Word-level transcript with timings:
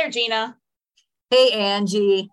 There, 0.00 0.10
Gina. 0.10 0.56
Hey, 1.28 1.50
Angie. 1.52 2.30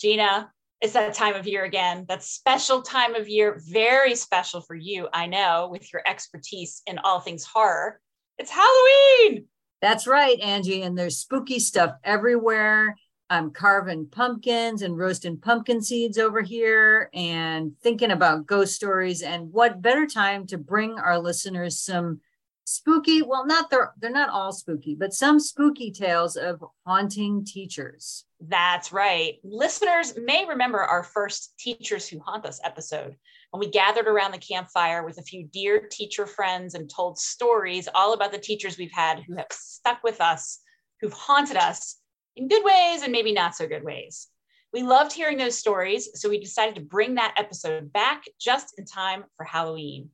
Gina, 0.00 0.50
it's 0.80 0.94
that 0.94 1.12
time 1.12 1.34
of 1.34 1.46
year 1.46 1.64
again. 1.64 2.06
That 2.08 2.22
special 2.22 2.80
time 2.80 3.14
of 3.14 3.28
year, 3.28 3.60
very 3.68 4.14
special 4.14 4.62
for 4.62 4.74
you, 4.74 5.06
I 5.12 5.26
know, 5.26 5.68
with 5.70 5.92
your 5.92 6.00
expertise 6.06 6.80
in 6.86 6.98
all 7.00 7.20
things 7.20 7.44
horror. 7.44 8.00
It's 8.38 8.50
Halloween. 8.50 9.44
That's 9.82 10.06
right, 10.06 10.40
Angie. 10.40 10.80
And 10.80 10.96
there's 10.96 11.18
spooky 11.18 11.58
stuff 11.58 11.92
everywhere. 12.02 12.96
I'm 13.28 13.50
carving 13.50 14.06
pumpkins 14.06 14.80
and 14.80 14.96
roasting 14.96 15.36
pumpkin 15.36 15.82
seeds 15.82 16.16
over 16.16 16.40
here 16.40 17.10
and 17.12 17.72
thinking 17.82 18.10
about 18.10 18.46
ghost 18.46 18.74
stories. 18.74 19.20
And 19.20 19.52
what 19.52 19.82
better 19.82 20.06
time 20.06 20.46
to 20.46 20.56
bring 20.56 20.98
our 20.98 21.18
listeners 21.18 21.78
some 21.78 22.22
spooky, 22.66 23.22
well, 23.22 23.46
not 23.46 23.70
they're 23.70 23.92
they're 23.98 24.10
not 24.10 24.28
all 24.28 24.52
spooky, 24.52 24.94
but 24.94 25.14
some 25.14 25.40
spooky 25.40 25.90
tales 25.90 26.36
of 26.36 26.62
haunting 26.84 27.44
teachers. 27.44 28.24
That's 28.40 28.92
right. 28.92 29.36
Listeners 29.42 30.18
may 30.22 30.44
remember 30.44 30.80
our 30.80 31.02
first 31.02 31.54
Teachers 31.58 32.06
Who 32.06 32.18
Haunt 32.20 32.44
Us 32.44 32.60
episode 32.62 33.16
when 33.50 33.60
we 33.60 33.70
gathered 33.70 34.08
around 34.08 34.32
the 34.32 34.38
campfire 34.38 35.04
with 35.04 35.18
a 35.18 35.22
few 35.22 35.48
dear 35.52 35.88
teacher 35.90 36.26
friends 36.26 36.74
and 36.74 36.90
told 36.90 37.18
stories 37.18 37.88
all 37.94 38.12
about 38.12 38.32
the 38.32 38.38
teachers 38.38 38.76
we've 38.76 38.92
had 38.92 39.20
who 39.26 39.36
have 39.36 39.46
stuck 39.52 40.02
with 40.04 40.20
us, 40.20 40.60
who've 41.00 41.12
haunted 41.12 41.56
us 41.56 41.96
in 42.34 42.48
good 42.48 42.64
ways 42.64 43.02
and 43.02 43.12
maybe 43.12 43.32
not 43.32 43.54
so 43.54 43.66
good 43.66 43.84
ways. 43.84 44.26
We 44.72 44.82
loved 44.82 45.12
hearing 45.12 45.38
those 45.38 45.56
stories, 45.56 46.10
so 46.20 46.28
we 46.28 46.38
decided 46.38 46.74
to 46.74 46.82
bring 46.82 47.14
that 47.14 47.34
episode 47.38 47.92
back 47.92 48.24
just 48.38 48.74
in 48.76 48.84
time 48.84 49.24
for 49.36 49.44
Halloween. 49.44 50.10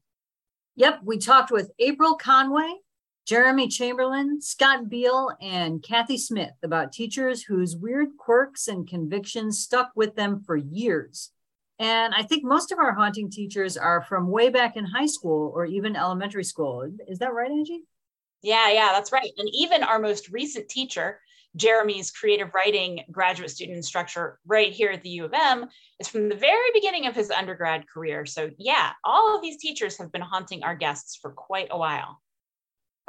Yep, 0.77 1.01
we 1.05 1.19
talked 1.19 1.51
with 1.51 1.70
April 1.78 2.15
Conway, 2.15 2.73
Jeremy 3.27 3.69
Chamberlain, 3.69 4.41
Scott 4.41 4.89
Beal, 4.89 5.31
and 5.41 5.83
Kathy 5.83 6.17
Smith 6.17 6.55
about 6.62 6.92
teachers 6.92 7.42
whose 7.42 7.77
weird 7.77 8.17
quirks 8.19 8.69
and 8.69 8.89
convictions 8.89 9.61
stuck 9.61 9.91
with 9.95 10.17
them 10.17 10.41
for 10.41 10.56
years. 10.56 11.31
And 11.79 12.14
I 12.14 12.23
think 12.23 12.42
most 12.42 12.73
of 12.73 12.79
our 12.79 12.92
haunting 12.92 13.31
teachers 13.31 13.77
are 13.77 14.03
from 14.03 14.29
way 14.29 14.48
back 14.48 14.77
in 14.77 14.84
high 14.84 15.06
school 15.06 15.53
or 15.55 15.67
even 15.67 15.95
elementary 15.95 16.45
school. 16.45 16.89
Is 17.07 17.19
that 17.19 17.34
right, 17.34 17.51
Angie? 17.51 17.84
Yeah, 18.41 18.70
yeah, 18.70 18.92
that's 18.92 19.12
right. 19.12 19.31
And 19.36 19.48
even 19.53 19.83
our 19.83 19.98
most 19.98 20.31
recent 20.31 20.69
teacher, 20.69 21.20
Jeremy's 21.56 22.11
creative 22.11 22.55
writing 22.55 23.05
graduate 23.11 23.50
student 23.50 23.77
instructor 23.77 24.39
right 24.47 24.72
here 24.72 24.91
at 24.91 25.03
the 25.03 25.11
U 25.11 25.25
of 25.25 25.34
M 25.34 25.67
is 26.00 26.08
from 26.08 26.28
the 26.28 26.34
very 26.34 26.70
beginning 26.72 27.06
of 27.06 27.14
his 27.14 27.31
undergrad 27.31 27.89
career. 27.89 28.25
So, 28.25 28.50
yeah, 28.58 28.92
all 29.05 29.36
of 29.36 29.42
these 29.42 29.58
teachers 29.58 29.98
have 29.98 30.11
been 30.11 30.23
haunting 30.23 30.64
our 30.64 30.75
guests 30.75 31.17
for 31.20 31.30
quite 31.30 31.69
a 31.70 31.78
while. 31.78 32.20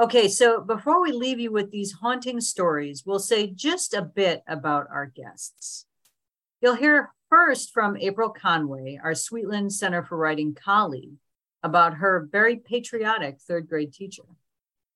Okay, 0.02 0.28
so 0.28 0.60
before 0.60 1.02
we 1.02 1.12
leave 1.12 1.40
you 1.40 1.52
with 1.52 1.72
these 1.72 1.94
haunting 1.94 2.42
stories, 2.42 3.04
we'll 3.06 3.20
say 3.20 3.48
just 3.48 3.94
a 3.94 4.02
bit 4.02 4.42
about 4.48 4.88
our 4.92 5.06
guests. 5.06 5.86
You'll 6.62 6.76
hear 6.76 7.14
first 7.30 7.72
from 7.72 7.98
April 7.98 8.30
Conway, 8.30 9.00
our 9.02 9.12
Sweetland 9.12 9.72
Center 9.72 10.04
for 10.04 10.18
Writing 10.18 10.56
colleague, 10.56 11.14
about 11.62 11.96
her 11.96 12.28
very 12.32 12.58
patriotic 12.58 13.40
third 13.40 13.70
grade 13.70 13.94
teacher. 13.94 14.24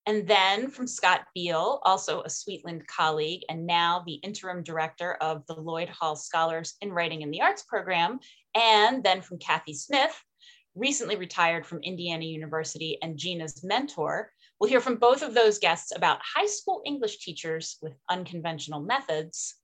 And 0.07 0.25
then 0.25 0.69
from 0.69 0.87
Scott 0.87 1.25
Beal, 1.35 1.81
also 1.83 2.21
a 2.21 2.29
Sweetland 2.29 2.87
colleague, 2.87 3.41
and 3.49 3.67
now 3.67 4.03
the 4.05 4.13
interim 4.13 4.63
director 4.63 5.15
of 5.15 5.45
the 5.47 5.53
Lloyd 5.55 5.89
Hall 5.89 6.15
Scholars 6.15 6.75
in 6.79 6.93
Writing 6.93 7.23
and 7.23 7.33
the 7.33 7.41
Arts 7.41 7.63
program. 7.63 8.19
And 8.55 9.03
then 9.03 9.21
from 9.21 9.37
Kathy 9.37 9.73
Smith, 9.73 10.17
recently 10.75 11.17
retired 11.17 11.65
from 11.65 11.83
Indiana 11.83 12.23
University 12.23 12.97
and 13.01 13.17
Gina's 13.17 13.65
mentor. 13.65 14.31
We'll 14.61 14.69
hear 14.69 14.79
from 14.79 14.95
both 14.95 15.23
of 15.23 15.33
those 15.33 15.59
guests 15.59 15.93
about 15.93 16.21
high 16.23 16.45
school 16.45 16.81
English 16.85 17.19
teachers 17.19 17.77
with 17.81 17.93
unconventional 18.09 18.79
methods. 18.79 19.55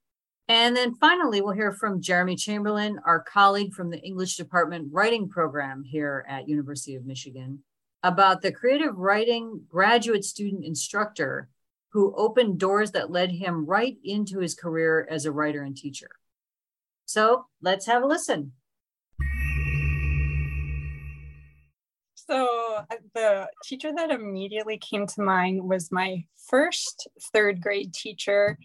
And 0.49 0.75
then 0.75 0.93
finally, 0.95 1.39
we'll 1.39 1.55
hear 1.55 1.71
from 1.71 2.01
Jeremy 2.01 2.35
Chamberlain, 2.35 2.99
our 3.05 3.23
colleague 3.23 3.73
from 3.73 3.91
the 3.91 4.01
English 4.01 4.35
Department 4.35 4.89
Writing 4.91 5.29
Program 5.29 5.85
here 5.85 6.25
at 6.27 6.49
University 6.49 6.95
of 6.95 7.05
Michigan 7.05 7.63
about 8.03 8.41
the 8.41 8.51
creative 8.51 8.97
writing 8.97 9.61
graduate 9.69 10.25
student 10.25 10.65
instructor 10.65 11.49
who 11.93 12.13
opened 12.17 12.59
doors 12.59 12.91
that 12.91 13.11
led 13.11 13.31
him 13.31 13.65
right 13.65 13.97
into 14.03 14.39
his 14.39 14.55
career 14.55 15.07
as 15.09 15.25
a 15.25 15.31
writer 15.31 15.63
and 15.63 15.77
teacher. 15.77 16.09
So 17.05 17.45
let's 17.61 17.85
have 17.85 18.03
a 18.03 18.07
listen. 18.07 18.51
So, 22.15 22.85
uh, 22.89 22.95
the 23.13 23.49
teacher 23.63 23.91
that 23.95 24.09
immediately 24.09 24.77
came 24.77 25.05
to 25.07 25.21
mind 25.21 25.61
was 25.67 25.91
my 25.91 26.23
first 26.47 27.07
third 27.33 27.61
grade 27.61 27.93
teacher. 27.93 28.57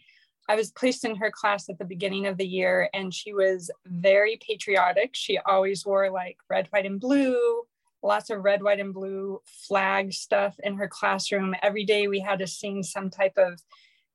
I 0.48 0.54
was 0.54 0.70
placed 0.70 1.04
in 1.04 1.16
her 1.16 1.30
class 1.30 1.68
at 1.68 1.78
the 1.78 1.84
beginning 1.84 2.26
of 2.26 2.38
the 2.38 2.46
year, 2.46 2.88
and 2.94 3.12
she 3.12 3.34
was 3.34 3.70
very 3.84 4.38
patriotic. 4.46 5.10
She 5.14 5.38
always 5.38 5.84
wore 5.84 6.10
like 6.10 6.38
red, 6.48 6.68
white, 6.70 6.86
and 6.86 7.00
blue, 7.00 7.64
lots 8.02 8.30
of 8.30 8.44
red, 8.44 8.62
white, 8.62 8.80
and 8.80 8.94
blue 8.94 9.40
flag 9.66 10.12
stuff 10.12 10.56
in 10.62 10.76
her 10.76 10.88
classroom. 10.88 11.54
Every 11.62 11.84
day 11.84 12.08
we 12.08 12.20
had 12.20 12.38
to 12.40 12.46
sing 12.46 12.82
some 12.82 13.10
type 13.10 13.36
of 13.36 13.60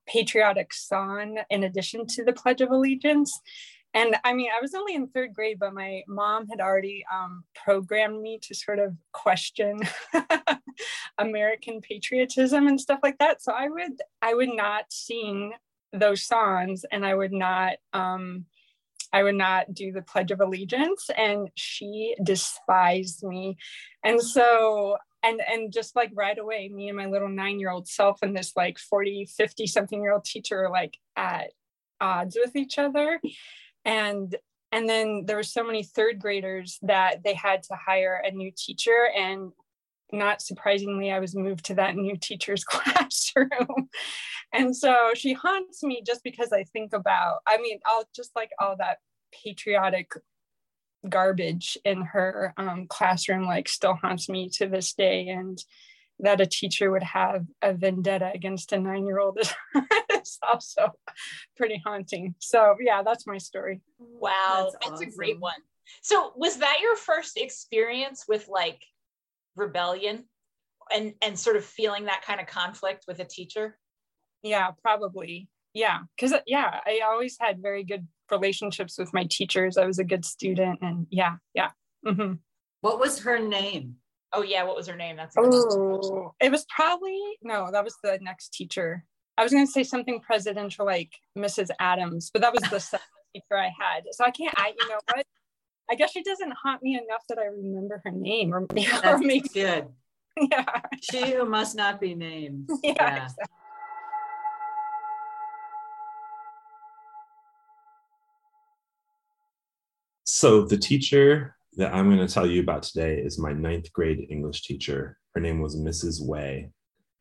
patriotic 0.06 0.72
song 0.72 1.38
in 1.50 1.64
addition 1.64 2.06
to 2.06 2.24
the 2.24 2.32
Pledge 2.32 2.60
of 2.60 2.70
Allegiance. 2.70 3.40
And 3.94 4.16
I 4.24 4.32
mean, 4.34 4.50
I 4.56 4.60
was 4.60 4.74
only 4.74 4.94
in 4.96 5.06
third 5.06 5.32
grade, 5.32 5.58
but 5.60 5.72
my 5.72 6.02
mom 6.08 6.48
had 6.48 6.60
already 6.60 7.04
um, 7.14 7.44
programmed 7.54 8.20
me 8.20 8.40
to 8.42 8.54
sort 8.54 8.80
of 8.80 8.94
question 9.12 9.78
American 11.18 11.80
patriotism 11.80 12.66
and 12.66 12.80
stuff 12.80 12.98
like 13.04 13.18
that. 13.18 13.40
So 13.40 13.52
I 13.52 13.68
would, 13.68 13.92
I 14.20 14.34
would 14.34 14.52
not 14.52 14.86
sing 14.88 15.52
those 15.92 16.26
songs, 16.26 16.84
and 16.90 17.06
I 17.06 17.14
would 17.14 17.32
not 17.32 17.74
um, 17.92 18.46
I 19.14 19.22
would 19.22 19.36
not 19.36 19.72
do 19.72 19.92
the 19.92 20.02
Pledge 20.02 20.32
of 20.32 20.40
Allegiance. 20.40 21.08
And 21.16 21.48
she 21.54 22.16
despised 22.22 23.22
me. 23.22 23.56
And 24.02 24.20
so, 24.20 24.96
and 25.22 25.40
and 25.46 25.72
just 25.72 25.94
like 25.94 26.10
right 26.14 26.36
away, 26.36 26.68
me 26.68 26.88
and 26.88 26.98
my 26.98 27.06
little 27.06 27.28
nine-year-old 27.28 27.86
self 27.86 28.18
and 28.22 28.36
this 28.36 28.52
like 28.56 28.78
40, 28.78 29.26
50 29.26 29.66
something 29.68 30.02
year 30.02 30.12
old 30.12 30.24
teacher 30.24 30.64
are 30.64 30.70
like 30.70 30.98
at 31.16 31.52
odds 32.00 32.36
with 32.38 32.56
each 32.56 32.76
other. 32.76 33.20
And 33.84 34.34
and 34.72 34.88
then 34.88 35.24
there 35.26 35.36
were 35.36 35.44
so 35.44 35.62
many 35.62 35.84
third 35.84 36.18
graders 36.18 36.80
that 36.82 37.22
they 37.22 37.34
had 37.34 37.62
to 37.64 37.76
hire 37.76 38.20
a 38.24 38.32
new 38.32 38.50
teacher 38.56 39.08
and 39.16 39.52
not 40.14 40.42
surprisingly, 40.42 41.10
I 41.10 41.20
was 41.20 41.34
moved 41.34 41.66
to 41.66 41.74
that 41.74 41.96
new 41.96 42.16
teacher's 42.16 42.64
classroom. 42.68 43.88
and 44.52 44.76
so 44.76 45.10
she 45.14 45.32
haunts 45.32 45.82
me 45.82 46.02
just 46.06 46.22
because 46.24 46.52
I 46.52 46.64
think 46.64 46.92
about, 46.92 47.38
I 47.46 47.58
mean, 47.58 47.78
I'll 47.86 48.08
just 48.14 48.30
like 48.34 48.50
all 48.60 48.76
that 48.78 48.98
patriotic 49.44 50.12
garbage 51.08 51.76
in 51.84 52.02
her 52.02 52.54
um, 52.56 52.86
classroom, 52.88 53.44
like 53.44 53.68
still 53.68 53.94
haunts 53.94 54.28
me 54.28 54.48
to 54.54 54.66
this 54.66 54.94
day. 54.94 55.28
And 55.28 55.58
that 56.20 56.40
a 56.40 56.46
teacher 56.46 56.90
would 56.90 57.02
have 57.02 57.44
a 57.60 57.74
vendetta 57.74 58.30
against 58.32 58.72
a 58.72 58.78
nine 58.78 59.06
year 59.06 59.18
old 59.18 59.38
is 60.22 60.38
also 60.42 60.92
pretty 61.56 61.82
haunting. 61.84 62.34
So, 62.38 62.76
yeah, 62.80 63.02
that's 63.02 63.26
my 63.26 63.38
story. 63.38 63.80
Wow, 63.98 64.70
that's, 64.72 64.72
that's 64.74 65.00
awesome. 65.00 65.08
a 65.08 65.16
great 65.16 65.40
one. 65.40 65.54
So, 66.02 66.32
was 66.36 66.58
that 66.58 66.78
your 66.80 66.96
first 66.96 67.36
experience 67.36 68.24
with 68.28 68.48
like 68.48 68.80
rebellion 69.56 70.24
and 70.92 71.14
and 71.22 71.38
sort 71.38 71.56
of 71.56 71.64
feeling 71.64 72.04
that 72.04 72.22
kind 72.24 72.40
of 72.40 72.46
conflict 72.46 73.04
with 73.06 73.20
a 73.20 73.24
teacher? 73.24 73.78
Yeah 74.42 74.70
probably. 74.82 75.48
Yeah 75.72 76.00
because 76.16 76.32
uh, 76.32 76.40
yeah 76.46 76.80
i 76.86 77.00
always 77.04 77.36
had 77.40 77.60
very 77.60 77.82
good 77.82 78.06
relationships 78.30 78.98
with 78.98 79.12
my 79.12 79.26
teachers. 79.30 79.76
I 79.76 79.86
was 79.86 79.98
a 79.98 80.04
good 80.04 80.24
student 80.24 80.78
and 80.82 81.06
yeah 81.10 81.36
yeah 81.54 81.70
mm-hmm. 82.06 82.34
what 82.80 82.98
was 82.98 83.20
her 83.20 83.38
name? 83.38 83.96
Oh 84.32 84.42
yeah 84.42 84.64
what 84.64 84.76
was 84.76 84.86
her 84.88 84.96
name? 84.96 85.16
That's 85.16 85.34
oh 85.38 86.34
it 86.40 86.50
was 86.50 86.64
probably 86.74 87.20
no 87.42 87.70
that 87.72 87.84
was 87.84 87.96
the 88.02 88.18
next 88.22 88.52
teacher. 88.52 89.04
I 89.36 89.42
was 89.42 89.52
going 89.52 89.66
to 89.66 89.72
say 89.72 89.82
something 89.82 90.20
presidential 90.20 90.86
like 90.86 91.10
mrs 91.36 91.70
adams 91.80 92.30
but 92.32 92.42
that 92.42 92.52
was 92.52 92.62
the 92.62 92.98
teacher 93.34 93.56
i 93.56 93.70
had. 93.78 94.04
So 94.12 94.24
i 94.24 94.30
can't 94.30 94.54
i 94.56 94.72
you 94.78 94.88
know 94.88 95.00
what 95.12 95.26
I 95.90 95.94
guess 95.96 96.12
she 96.12 96.22
doesn't 96.22 96.52
haunt 96.62 96.82
me 96.82 96.94
enough 96.94 97.22
that 97.28 97.38
I 97.38 97.46
remember 97.46 98.00
her 98.04 98.10
name 98.10 98.54
or, 98.54 98.66
or 99.04 99.18
maybe 99.18 99.48
good. 99.48 99.86
Yeah. 100.36 100.64
She 101.00 101.30
who 101.30 101.44
must 101.44 101.76
not 101.76 102.00
be 102.00 102.16
named. 102.16 102.68
Yeah. 102.82 102.94
yeah. 102.96 103.22
Exactly. 103.22 103.44
So 110.24 110.64
the 110.64 110.76
teacher 110.76 111.54
that 111.76 111.94
I'm 111.94 112.12
going 112.12 112.26
to 112.26 112.32
tell 112.32 112.48
you 112.48 112.60
about 112.60 112.82
today 112.82 113.20
is 113.20 113.38
my 113.38 113.52
ninth 113.52 113.92
grade 113.92 114.26
English 114.28 114.62
teacher. 114.62 115.18
Her 115.36 115.40
name 115.40 115.60
was 115.60 115.76
Mrs. 115.76 116.20
Way. 116.20 116.70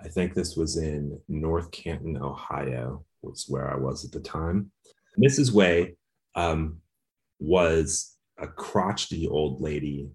I 0.01 0.07
think 0.07 0.33
this 0.33 0.55
was 0.55 0.77
in 0.77 1.19
North 1.27 1.69
Canton, 1.69 2.17
Ohio, 2.17 3.05
was 3.21 3.45
where 3.47 3.71
I 3.71 3.77
was 3.77 4.03
at 4.03 4.11
the 4.11 4.19
time. 4.19 4.71
Mrs. 5.23 5.51
Way 5.51 5.95
um, 6.33 6.77
was 7.39 8.13
a 8.43 8.47
crotchety 8.47 9.27
old 9.27 9.61
lady 9.61 10.09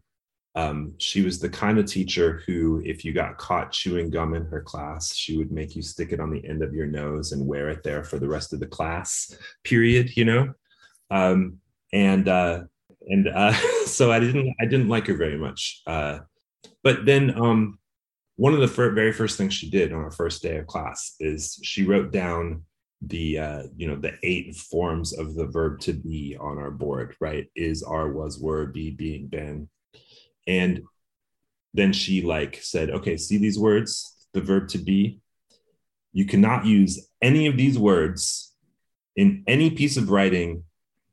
Um, 0.55 0.95
she 0.99 1.23
was 1.23 1.39
the 1.39 1.49
kind 1.49 1.79
of 1.79 1.87
teacher 1.87 2.43
who, 2.45 2.83
if 2.85 3.05
you 3.05 3.13
got 3.13 3.39
caught 3.39 3.71
chewing 3.71 4.11
gum 4.11 4.35
in 4.35 4.45
her 4.47 4.61
class, 4.61 5.15
she 5.15 5.37
would 5.39 5.53
make 5.53 5.77
you 5.77 5.83
stick 5.83 6.11
it 6.11 6.21
on 6.21 6.31
the 6.33 6.45
end 6.49 6.63
of 6.63 6.75
your 6.75 6.87
nose 6.87 7.31
and 7.33 7.47
wear 7.47 7.69
it 7.69 7.83
there 7.85 8.03
for 8.03 8.19
the 8.19 8.29
rest 8.29 8.53
of 8.53 8.59
the 8.59 8.67
class 8.67 9.37
period. 9.63 10.17
You 10.17 10.25
know, 10.25 10.45
um, 11.11 11.59
and 11.93 12.27
uh, 12.29 12.65
and 13.07 13.29
uh, 13.29 13.53
so 13.87 14.11
I 14.11 14.19
didn't 14.19 14.53
I 14.61 14.65
didn't 14.65 14.89
like 14.89 15.07
her 15.07 15.17
very 15.17 15.39
much. 15.39 15.83
Uh, 15.87 16.21
but 16.83 17.07
then 17.07 17.39
um, 17.39 17.79
one 18.37 18.55
of 18.55 18.61
the 18.61 18.69
fir- 18.69 18.95
very 18.95 19.13
first 19.13 19.39
things 19.39 19.55
she 19.55 19.71
did 19.71 19.93
on 19.93 20.03
her 20.03 20.11
first 20.11 20.43
day 20.43 20.57
of 20.57 20.67
class 20.67 21.15
is 21.21 21.61
she 21.63 21.85
wrote 21.85 22.11
down 22.11 22.65
the 23.01 23.39
uh, 23.39 23.63
you 23.77 23.87
know 23.87 23.97
the 23.97 24.15
eight 24.23 24.57
forms 24.57 25.13
of 25.17 25.35
the 25.35 25.47
verb 25.47 25.81
to 25.81 25.93
be 25.93 26.37
on 26.39 26.59
our 26.59 26.71
board. 26.71 27.17
Right? 27.21 27.49
Is, 27.55 27.83
are, 27.83 28.11
was, 28.11 28.39
were, 28.39 28.67
be, 28.67 28.91
being, 28.91 29.29
been, 29.29 29.69
and 30.47 30.83
then 31.75 31.93
she 31.93 32.23
like 32.23 32.59
said, 32.63 32.91
okay, 32.91 33.17
see 33.17 33.39
these 33.39 33.59
words, 33.59 34.27
the 34.33 34.41
verb 34.41 34.69
to 34.69 34.79
be. 34.79 35.21
You 36.13 36.25
cannot 36.25 36.67
use 36.67 37.09
any 37.23 37.47
of 37.47 37.57
these 37.57 37.79
words 37.79 38.55
in 39.15 39.45
any 39.47 39.71
piece 39.71 39.97
of 39.97 40.11
writing 40.11 40.65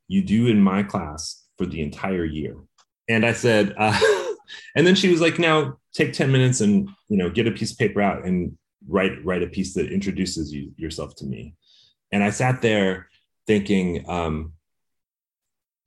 you 0.07 0.23
do 0.23 0.47
in 0.47 0.61
my 0.61 0.83
class 0.83 1.43
for 1.57 1.65
the 1.65 1.81
entire 1.81 2.25
year. 2.25 2.55
And 3.07 3.25
I 3.25 3.33
said, 3.33 3.73
uh, 3.77 3.99
and 4.75 4.87
then 4.87 4.95
she 4.95 5.09
was 5.09 5.21
like, 5.21 5.39
now 5.39 5.77
take 5.93 6.13
10 6.13 6.31
minutes 6.31 6.61
and, 6.61 6.89
you 7.09 7.17
know, 7.17 7.29
get 7.29 7.47
a 7.47 7.51
piece 7.51 7.71
of 7.71 7.77
paper 7.77 8.01
out 8.01 8.25
and 8.25 8.57
write, 8.87 9.23
write 9.23 9.43
a 9.43 9.47
piece 9.47 9.73
that 9.73 9.91
introduces 9.91 10.53
you 10.53 10.71
yourself 10.77 11.15
to 11.17 11.25
me. 11.25 11.55
And 12.15 12.23
I 12.23 12.29
sat 12.29 12.61
there 12.61 13.09
thinking, 13.45 14.09
um, 14.09 14.53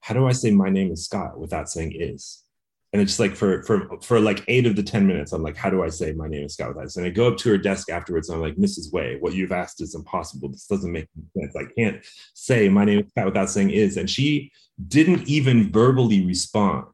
how 0.00 0.12
do 0.12 0.26
I 0.26 0.32
say 0.32 0.50
my 0.50 0.68
name 0.68 0.92
is 0.92 1.06
Scott 1.06 1.40
without 1.40 1.70
saying 1.70 1.94
is? 1.98 2.44
And 2.92 3.00
it's 3.00 3.12
just 3.12 3.20
like 3.20 3.34
for 3.34 3.62
for 3.62 3.98
for 4.02 4.20
like 4.20 4.44
eight 4.46 4.66
of 4.66 4.76
the 4.76 4.82
10 4.82 5.06
minutes, 5.06 5.32
I'm 5.32 5.42
like, 5.42 5.56
how 5.56 5.70
do 5.70 5.82
I 5.82 5.88
say 5.88 6.12
my 6.12 6.28
name 6.28 6.44
is 6.44 6.52
Scott 6.52 6.68
without 6.68 6.84
this? 6.84 6.98
And 6.98 7.06
I 7.06 7.08
go 7.08 7.28
up 7.28 7.38
to 7.38 7.48
her 7.48 7.56
desk 7.56 7.90
afterwards 7.90 8.28
and 8.28 8.36
I'm 8.36 8.42
like, 8.42 8.56
Mrs. 8.56 8.92
Way, 8.92 9.16
what 9.18 9.32
you've 9.32 9.52
asked 9.52 9.80
is 9.80 9.94
impossible. 9.94 10.50
This 10.50 10.66
doesn't 10.66 10.92
make 10.92 11.08
sense. 11.34 11.56
I 11.56 11.64
can't 11.78 12.04
say 12.34 12.68
my 12.68 12.84
name 12.84 12.98
is 12.98 13.08
Scott 13.08 13.24
without 13.24 13.48
saying 13.48 13.70
is. 13.70 13.96
And 13.96 14.10
she 14.10 14.52
didn't 14.86 15.26
even 15.28 15.72
verbally 15.72 16.26
respond. 16.26 16.88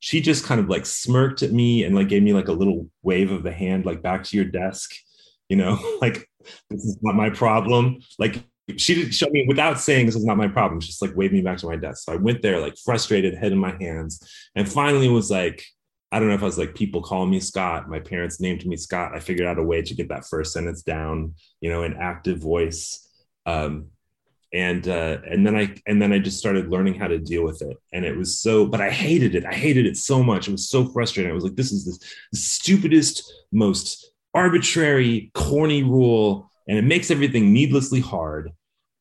She 0.00 0.20
just 0.20 0.44
kind 0.44 0.60
of 0.60 0.68
like 0.68 0.84
smirked 0.84 1.44
at 1.44 1.52
me 1.52 1.84
and 1.84 1.94
like 1.94 2.08
gave 2.08 2.24
me 2.24 2.32
like 2.32 2.48
a 2.48 2.52
little 2.52 2.90
wave 3.04 3.30
of 3.30 3.44
the 3.44 3.52
hand, 3.52 3.86
like 3.86 4.02
back 4.02 4.24
to 4.24 4.36
your 4.36 4.46
desk, 4.46 4.96
you 5.48 5.54
know, 5.54 5.78
like 6.00 6.28
this 6.70 6.84
is 6.84 6.98
not 7.02 7.14
my 7.14 7.30
problem. 7.30 8.00
Like 8.18 8.44
she 8.78 8.94
didn't 8.94 9.12
show 9.12 9.28
me 9.30 9.44
without 9.46 9.80
saying 9.80 10.06
this 10.06 10.16
is 10.16 10.24
not 10.24 10.36
my 10.36 10.48
problem. 10.48 10.80
She 10.80 10.88
just 10.88 11.02
like 11.02 11.16
waved 11.16 11.32
me 11.32 11.42
back 11.42 11.58
to 11.58 11.66
my 11.66 11.76
desk. 11.76 12.04
So 12.04 12.12
I 12.12 12.16
went 12.16 12.42
there 12.42 12.60
like 12.60 12.76
frustrated, 12.76 13.34
head 13.34 13.52
in 13.52 13.58
my 13.58 13.76
hands, 13.80 14.22
and 14.54 14.70
finally 14.70 15.08
was 15.08 15.30
like, 15.30 15.64
I 16.12 16.18
don't 16.18 16.28
know 16.28 16.34
if 16.34 16.42
I 16.42 16.46
was 16.46 16.58
like, 16.58 16.74
people 16.74 17.02
call 17.02 17.26
me 17.26 17.38
Scott. 17.38 17.88
My 17.88 18.00
parents 18.00 18.40
named 18.40 18.66
me 18.66 18.76
Scott. 18.76 19.12
I 19.14 19.20
figured 19.20 19.46
out 19.46 19.58
a 19.58 19.62
way 19.62 19.82
to 19.82 19.94
get 19.94 20.08
that 20.08 20.26
first 20.26 20.52
sentence 20.52 20.82
down, 20.82 21.34
you 21.60 21.70
know, 21.70 21.84
in 21.84 21.94
active 21.94 22.38
voice. 22.38 23.08
Um, 23.46 23.90
and 24.52 24.88
uh, 24.88 25.18
and 25.28 25.46
then 25.46 25.54
I 25.54 25.76
and 25.86 26.02
then 26.02 26.12
I 26.12 26.18
just 26.18 26.38
started 26.38 26.70
learning 26.70 26.94
how 26.94 27.06
to 27.06 27.18
deal 27.18 27.44
with 27.44 27.62
it, 27.62 27.76
and 27.92 28.04
it 28.04 28.16
was 28.16 28.38
so. 28.38 28.66
But 28.66 28.80
I 28.80 28.90
hated 28.90 29.36
it. 29.36 29.44
I 29.44 29.52
hated 29.52 29.86
it 29.86 29.96
so 29.96 30.22
much. 30.22 30.48
It 30.48 30.52
was 30.52 30.68
so 30.68 30.86
frustrating. 30.86 31.30
I 31.30 31.34
was 31.34 31.44
like, 31.44 31.54
this 31.54 31.70
is 31.70 31.84
the 31.84 32.36
stupidest, 32.36 33.32
most 33.52 34.10
arbitrary, 34.34 35.30
corny 35.34 35.84
rule, 35.84 36.50
and 36.68 36.76
it 36.76 36.82
makes 36.82 37.10
everything 37.10 37.52
needlessly 37.52 38.00
hard. 38.00 38.50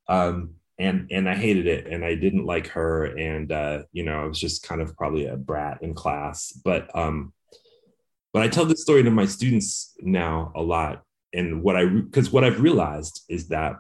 Um, 0.10 0.56
and 0.78 1.08
and 1.12 1.30
I 1.30 1.36
hated 1.36 1.68
it, 1.68 1.88
and 1.88 2.04
I 2.04 2.16
didn't 2.16 2.46
like 2.46 2.68
her, 2.70 3.06
and 3.06 3.52
uh, 3.52 3.84
you 3.92 4.04
know, 4.04 4.22
I 4.22 4.26
was 4.26 4.40
just 4.40 4.64
kind 4.64 4.82
of 4.82 4.96
probably 4.98 5.26
a 5.26 5.38
brat 5.38 5.80
in 5.82 5.94
class. 5.94 6.52
But 6.52 6.94
um, 6.96 7.34
but 8.34 8.44
I 8.44 8.48
tell 8.48 8.66
this 8.66 8.82
story 8.82 9.04
to 9.04 9.12
my 9.12 9.26
students 9.26 9.94
now 10.02 10.52
a 10.56 10.62
lot, 10.62 11.04
and 11.34 11.64
what 11.64 11.78
I 11.78 11.86
because 11.86 12.32
what 12.32 12.44
I've 12.44 12.62
realized 12.62 13.24
is 13.30 13.50
that 13.50 13.76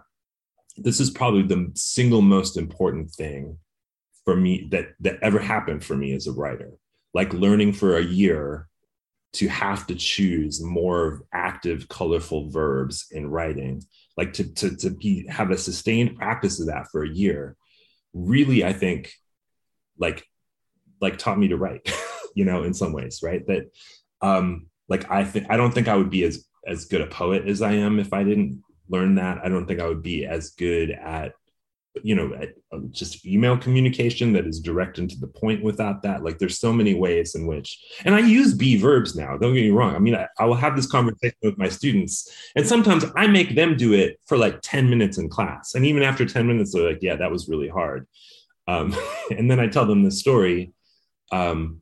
this 0.77 0.99
is 0.99 1.09
probably 1.09 1.43
the 1.43 1.71
single 1.75 2.21
most 2.21 2.57
important 2.57 3.11
thing 3.11 3.57
for 4.23 4.35
me 4.35 4.67
that 4.71 4.89
that 4.99 5.19
ever 5.21 5.39
happened 5.39 5.83
for 5.83 5.97
me 5.97 6.13
as 6.13 6.27
a 6.27 6.31
writer 6.31 6.71
like 7.13 7.33
learning 7.33 7.73
for 7.73 7.97
a 7.97 8.03
year 8.03 8.67
to 9.31 9.47
have 9.47 9.85
to 9.87 9.95
choose 9.95 10.61
more 10.63 11.21
active 11.33 11.87
colorful 11.87 12.49
verbs 12.49 13.07
in 13.11 13.29
writing 13.29 13.83
like 14.19 14.33
to 14.33 14.43
to, 14.53 14.75
to 14.75 14.89
be 14.89 15.25
have 15.27 15.49
a 15.51 15.57
sustained 15.57 16.17
practice 16.17 16.59
of 16.59 16.67
that 16.67 16.87
for 16.91 17.03
a 17.03 17.09
year 17.09 17.55
really 18.13 18.63
i 18.63 18.73
think 18.73 19.11
like 19.97 20.23
like 21.01 21.17
taught 21.17 21.39
me 21.39 21.47
to 21.47 21.57
write 21.57 21.81
you 22.35 22.45
know 22.45 22.63
in 22.63 22.73
some 22.73 22.93
ways 22.93 23.21
right 23.23 23.47
that 23.47 23.63
um 24.21 24.67
like 24.87 25.09
i 25.09 25.23
think 25.23 25.45
i 25.49 25.57
don't 25.57 25.73
think 25.73 25.87
i 25.87 25.95
would 25.95 26.09
be 26.09 26.23
as 26.23 26.45
as 26.67 26.85
good 26.85 27.01
a 27.01 27.07
poet 27.07 27.47
as 27.47 27.61
i 27.61 27.71
am 27.71 27.99
if 27.99 28.13
i 28.13 28.23
didn't 28.23 28.61
learn 28.89 29.15
that. 29.15 29.39
I 29.43 29.49
don't 29.49 29.65
think 29.65 29.79
I 29.79 29.87
would 29.87 30.03
be 30.03 30.25
as 30.25 30.51
good 30.51 30.91
at, 30.91 31.33
you 32.03 32.15
know, 32.15 32.31
just 32.91 33.25
email 33.25 33.57
communication 33.57 34.33
that 34.33 34.45
is 34.45 34.59
direct 34.59 34.97
and 34.97 35.09
to 35.09 35.19
the 35.19 35.27
point 35.27 35.63
without 35.63 36.03
that. 36.03 36.23
Like 36.23 36.37
there's 36.39 36.59
so 36.59 36.73
many 36.73 36.93
ways 36.93 37.35
in 37.35 37.47
which, 37.47 37.79
and 38.05 38.15
I 38.15 38.19
use 38.19 38.53
be 38.53 38.77
verbs 38.77 39.15
now. 39.15 39.37
Don't 39.37 39.53
get 39.53 39.61
me 39.61 39.69
wrong. 39.69 39.95
I 39.95 39.99
mean, 39.99 40.15
I, 40.15 40.27
I 40.37 40.45
will 40.45 40.55
have 40.55 40.75
this 40.75 40.87
conversation 40.87 41.37
with 41.41 41.57
my 41.57 41.69
students, 41.69 42.29
and 42.55 42.65
sometimes 42.65 43.05
I 43.15 43.27
make 43.27 43.55
them 43.55 43.77
do 43.77 43.93
it 43.93 44.19
for 44.27 44.37
like 44.37 44.59
10 44.61 44.89
minutes 44.89 45.17
in 45.17 45.29
class. 45.29 45.75
And 45.75 45.85
even 45.85 46.03
after 46.03 46.25
10 46.25 46.47
minutes, 46.47 46.73
they're 46.73 46.89
like, 46.89 46.99
yeah, 47.01 47.15
that 47.15 47.31
was 47.31 47.49
really 47.49 47.69
hard. 47.69 48.07
Um, 48.67 48.95
and 49.37 49.49
then 49.49 49.59
I 49.59 49.67
tell 49.67 49.85
them 49.85 50.03
the 50.03 50.11
story. 50.11 50.73
Um, 51.31 51.81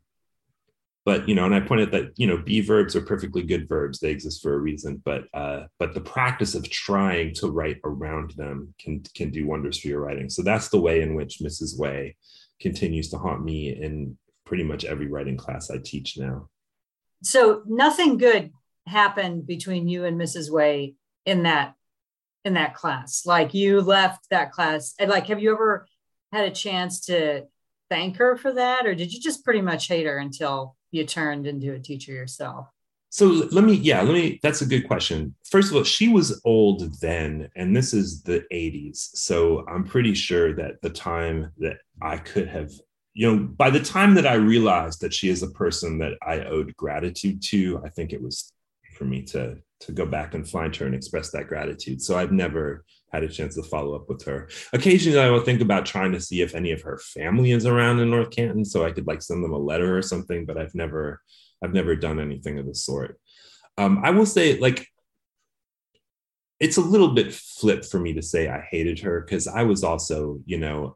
but 1.07 1.25
you 1.29 1.33
know 1.33 1.45
and 1.45 1.55
i 1.55 1.59
pointed 1.61 1.89
that 1.89 2.11
you 2.17 2.27
know 2.27 2.37
be 2.37 2.59
verbs 2.59 2.93
are 2.93 3.01
perfectly 3.01 3.41
good 3.41 3.69
verbs. 3.69 3.97
They 3.97 4.11
exist 4.11 4.43
for 4.43 4.53
a 4.53 4.59
reason. 4.59 5.01
But 5.05 5.23
uh, 5.33 5.67
but 5.79 5.93
the 5.93 6.01
practice 6.01 6.53
of 6.53 6.69
trying 6.69 7.33
to 7.35 7.47
write 7.47 7.77
around 7.85 8.31
them 8.31 8.73
can 8.77 9.01
can 9.15 9.31
do 9.31 9.47
wonders 9.47 9.79
for 9.79 9.87
your 9.87 10.01
writing. 10.01 10.29
So 10.29 10.43
that's 10.43 10.67
the 10.67 10.81
way 10.81 11.01
in 11.01 11.15
which 11.15 11.39
mrs 11.41 11.79
way 11.79 12.17
continues 12.59 13.09
to 13.11 13.17
haunt 13.17 13.41
me 13.41 13.69
in 13.69 14.17
pretty 14.45 14.65
much 14.65 14.83
every 14.83 15.07
writing 15.07 15.37
class 15.37 15.71
i 15.71 15.77
teach 15.77 16.17
now. 16.17 16.49
So 17.23 17.63
nothing 17.65 18.17
good 18.17 18.51
happened 18.85 19.47
between 19.47 19.87
you 19.87 20.03
and 20.03 20.19
mrs 20.19 20.51
way 20.51 20.95
in 21.25 21.43
that 21.43 21.75
in 22.43 22.55
that 22.55 22.75
class? 22.75 23.25
Like 23.25 23.53
you 23.53 23.79
left 23.79 24.25
that 24.29 24.51
class 24.51 24.93
and 24.99 25.09
like 25.09 25.27
have 25.27 25.41
you 25.41 25.53
ever 25.53 25.87
had 26.33 26.49
a 26.49 26.51
chance 26.65 27.05
to 27.05 27.43
thank 27.89 28.17
her 28.17 28.35
for 28.35 28.51
that? 28.55 28.85
Or 28.85 28.93
did 28.93 29.13
you 29.13 29.21
just 29.21 29.45
pretty 29.45 29.61
much 29.61 29.87
hate 29.87 30.05
her 30.05 30.17
until 30.17 30.76
you 30.91 31.05
turned 31.05 31.47
into 31.47 31.73
a 31.73 31.79
teacher 31.79 32.11
yourself? 32.11 32.67
So 33.09 33.27
let 33.27 33.63
me, 33.63 33.73
yeah, 33.73 34.01
let 34.01 34.13
me, 34.13 34.39
that's 34.43 34.61
a 34.61 34.65
good 34.65 34.87
question. 34.87 35.33
First 35.49 35.69
of 35.69 35.77
all, 35.77 35.83
she 35.83 36.09
was 36.09 36.41
old 36.43 36.99
then, 36.99 37.49
and 37.55 37.75
this 37.75 37.93
is 37.93 38.21
the 38.21 38.43
80s. 38.51 38.97
So 38.97 39.65
I'm 39.67 39.85
pretty 39.85 40.13
sure 40.13 40.53
that 40.55 40.81
the 40.81 40.89
time 40.89 41.51
that 41.57 41.77
I 42.01 42.17
could 42.17 42.49
have, 42.49 42.71
you 43.13 43.31
know, 43.31 43.43
by 43.43 43.69
the 43.69 43.79
time 43.79 44.13
that 44.15 44.27
I 44.27 44.35
realized 44.35 45.01
that 45.01 45.13
she 45.13 45.29
is 45.29 45.41
a 45.41 45.51
person 45.51 45.97
that 45.99 46.13
I 46.21 46.41
owed 46.41 46.75
gratitude 46.75 47.41
to, 47.43 47.81
I 47.83 47.89
think 47.89 48.11
it 48.11 48.21
was 48.21 48.51
for 48.97 49.05
me 49.05 49.21
to 49.21 49.57
to 49.79 49.91
go 49.91 50.05
back 50.05 50.33
and 50.33 50.47
find 50.47 50.75
her 50.75 50.85
and 50.85 50.95
express 50.95 51.29
that 51.31 51.47
gratitude. 51.47 52.01
So 52.01 52.17
I've 52.17 52.31
never 52.31 52.83
had 53.11 53.23
a 53.23 53.29
chance 53.29 53.55
to 53.55 53.63
follow 53.63 53.95
up 53.95 54.09
with 54.09 54.23
her. 54.25 54.49
Occasionally, 54.73 55.19
I 55.19 55.29
will 55.29 55.41
think 55.41 55.61
about 55.61 55.85
trying 55.85 56.11
to 56.11 56.21
see 56.21 56.41
if 56.41 56.55
any 56.55 56.71
of 56.71 56.81
her 56.81 56.97
family 56.97 57.51
is 57.51 57.65
around 57.65 57.99
in 57.99 58.09
North 58.09 58.31
Canton, 58.31 58.65
so 58.65 58.85
I 58.85 58.91
could 58.91 59.07
like 59.07 59.21
send 59.21 59.43
them 59.43 59.53
a 59.53 59.57
letter 59.57 59.97
or 59.97 60.01
something. 60.01 60.45
But 60.45 60.57
I've 60.57 60.75
never, 60.75 61.21
I've 61.63 61.73
never 61.73 61.95
done 61.95 62.19
anything 62.19 62.59
of 62.59 62.65
the 62.65 62.75
sort. 62.75 63.19
Um, 63.77 64.01
I 64.03 64.09
will 64.11 64.25
say, 64.25 64.57
like, 64.59 64.87
it's 66.59 66.77
a 66.77 66.81
little 66.81 67.09
bit 67.09 67.33
flip 67.33 67.85
for 67.85 67.99
me 67.99 68.13
to 68.13 68.21
say 68.21 68.47
I 68.47 68.61
hated 68.61 68.99
her 68.99 69.21
because 69.21 69.47
I 69.47 69.63
was 69.63 69.83
also, 69.83 70.39
you 70.45 70.57
know, 70.57 70.95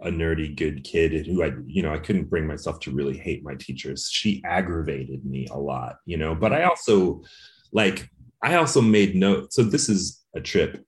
a 0.00 0.08
nerdy 0.08 0.56
good 0.56 0.84
kid 0.84 1.26
who 1.26 1.42
I, 1.42 1.52
you 1.66 1.82
know, 1.82 1.92
I 1.92 1.98
couldn't 1.98 2.30
bring 2.30 2.46
myself 2.46 2.80
to 2.80 2.92
really 2.92 3.18
hate 3.18 3.44
my 3.44 3.54
teachers. 3.54 4.08
She 4.10 4.42
aggravated 4.44 5.24
me 5.24 5.46
a 5.50 5.58
lot, 5.58 5.96
you 6.06 6.16
know, 6.16 6.34
but 6.34 6.52
I 6.52 6.62
also 6.62 7.22
like 7.72 8.08
I 8.42 8.54
also 8.54 8.80
made 8.80 9.14
note. 9.14 9.52
So 9.52 9.62
this 9.62 9.88
is 9.88 10.24
a 10.34 10.40
trip. 10.40 10.84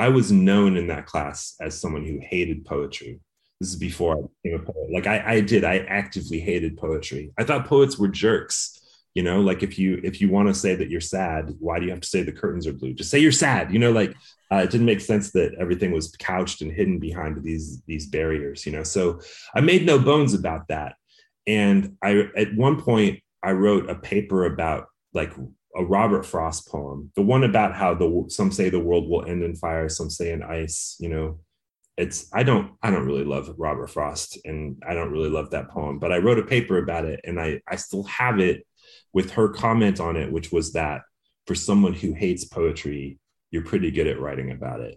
I 0.00 0.08
was 0.08 0.32
known 0.32 0.78
in 0.78 0.86
that 0.86 1.04
class 1.04 1.56
as 1.60 1.78
someone 1.78 2.06
who 2.06 2.20
hated 2.22 2.64
poetry. 2.64 3.20
This 3.60 3.68
is 3.68 3.76
before 3.76 4.14
I 4.16 4.20
became 4.42 4.58
a 4.58 4.62
poet. 4.64 4.90
Like 4.90 5.06
I, 5.06 5.34
I 5.34 5.40
did, 5.42 5.62
I 5.62 5.80
actively 5.80 6.40
hated 6.40 6.78
poetry. 6.78 7.32
I 7.36 7.44
thought 7.44 7.66
poets 7.66 7.98
were 7.98 8.08
jerks. 8.08 8.78
You 9.14 9.22
know, 9.22 9.42
like 9.42 9.62
if 9.62 9.78
you 9.78 10.00
if 10.02 10.22
you 10.22 10.30
want 10.30 10.48
to 10.48 10.54
say 10.54 10.74
that 10.74 10.88
you're 10.88 11.02
sad, 11.02 11.54
why 11.58 11.78
do 11.78 11.84
you 11.84 11.90
have 11.90 12.00
to 12.00 12.08
say 12.08 12.22
the 12.22 12.32
curtains 12.32 12.66
are 12.66 12.72
blue? 12.72 12.94
Just 12.94 13.10
say 13.10 13.18
you're 13.18 13.30
sad. 13.30 13.74
You 13.74 13.78
know, 13.78 13.92
like 13.92 14.14
uh, 14.50 14.62
it 14.64 14.70
didn't 14.70 14.86
make 14.86 15.02
sense 15.02 15.32
that 15.32 15.52
everything 15.60 15.92
was 15.92 16.16
couched 16.18 16.62
and 16.62 16.72
hidden 16.72 16.98
behind 16.98 17.42
these 17.42 17.82
these 17.82 18.06
barriers. 18.06 18.64
You 18.64 18.72
know, 18.72 18.84
so 18.84 19.20
I 19.54 19.60
made 19.60 19.84
no 19.84 19.98
bones 19.98 20.32
about 20.32 20.68
that. 20.68 20.94
And 21.46 21.98
I 22.02 22.30
at 22.36 22.54
one 22.54 22.80
point 22.80 23.20
I 23.42 23.52
wrote 23.52 23.90
a 23.90 23.96
paper 23.96 24.46
about 24.46 24.86
like 25.12 25.34
a 25.76 25.84
Robert 25.84 26.26
Frost 26.26 26.68
poem, 26.68 27.12
the 27.14 27.22
one 27.22 27.44
about 27.44 27.74
how 27.74 27.94
the 27.94 28.24
some 28.28 28.50
say 28.50 28.70
the 28.70 28.80
world 28.80 29.08
will 29.08 29.24
end 29.24 29.42
in 29.42 29.54
fire, 29.54 29.88
some 29.88 30.10
say 30.10 30.32
in 30.32 30.42
ice, 30.42 30.96
you 30.98 31.08
know, 31.08 31.38
it's 31.96 32.28
I 32.32 32.42
don't 32.42 32.72
I 32.82 32.90
don't 32.90 33.06
really 33.06 33.24
love 33.24 33.54
Robert 33.58 33.88
Frost 33.88 34.38
and 34.44 34.82
I 34.86 34.94
don't 34.94 35.12
really 35.12 35.28
love 35.28 35.50
that 35.50 35.68
poem, 35.70 35.98
but 35.98 36.12
I 36.12 36.18
wrote 36.18 36.38
a 36.38 36.46
paper 36.46 36.78
about 36.78 37.04
it 37.04 37.20
and 37.24 37.40
I 37.40 37.60
I 37.68 37.76
still 37.76 38.04
have 38.04 38.40
it 38.40 38.66
with 39.12 39.32
her 39.32 39.48
comment 39.48 40.00
on 40.00 40.16
it, 40.16 40.32
which 40.32 40.50
was 40.50 40.72
that 40.72 41.02
for 41.46 41.54
someone 41.54 41.92
who 41.92 42.14
hates 42.14 42.44
poetry, 42.44 43.18
you're 43.50 43.64
pretty 43.64 43.90
good 43.90 44.06
at 44.06 44.20
writing 44.20 44.50
about 44.50 44.80
it. 44.80 44.96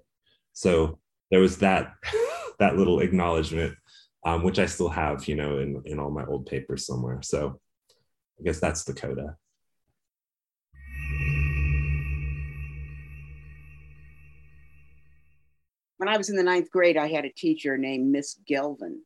So 0.53 0.99
there 1.29 1.39
was 1.39 1.57
that 1.57 1.93
that 2.59 2.77
little 2.77 2.99
acknowledgement, 2.99 3.75
um, 4.25 4.43
which 4.43 4.59
I 4.59 4.65
still 4.65 4.89
have, 4.89 5.27
you 5.27 5.35
know, 5.35 5.59
in 5.59 5.81
in 5.85 5.99
all 5.99 6.11
my 6.11 6.25
old 6.25 6.45
papers 6.45 6.85
somewhere. 6.85 7.21
So 7.21 7.59
I 8.39 8.43
guess 8.43 8.59
that's 8.59 8.85
the 8.85 8.93
coda. 8.93 9.37
When 16.03 16.13
I 16.13 16.17
was 16.17 16.29
in 16.29 16.35
the 16.35 16.43
ninth 16.43 16.69
grade, 16.69 16.97
I 16.97 17.07
had 17.07 17.23
a 17.23 17.31
teacher 17.31 17.77
named 17.77 18.11
Miss 18.11 18.37
Gelvin. 18.45 18.97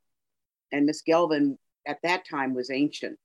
And 0.72 0.88
Miss 0.88 1.04
Gelvin 1.08 1.60
at 1.86 2.02
that 2.02 2.28
time 2.28 2.56
was 2.56 2.72
ancient, 2.72 3.20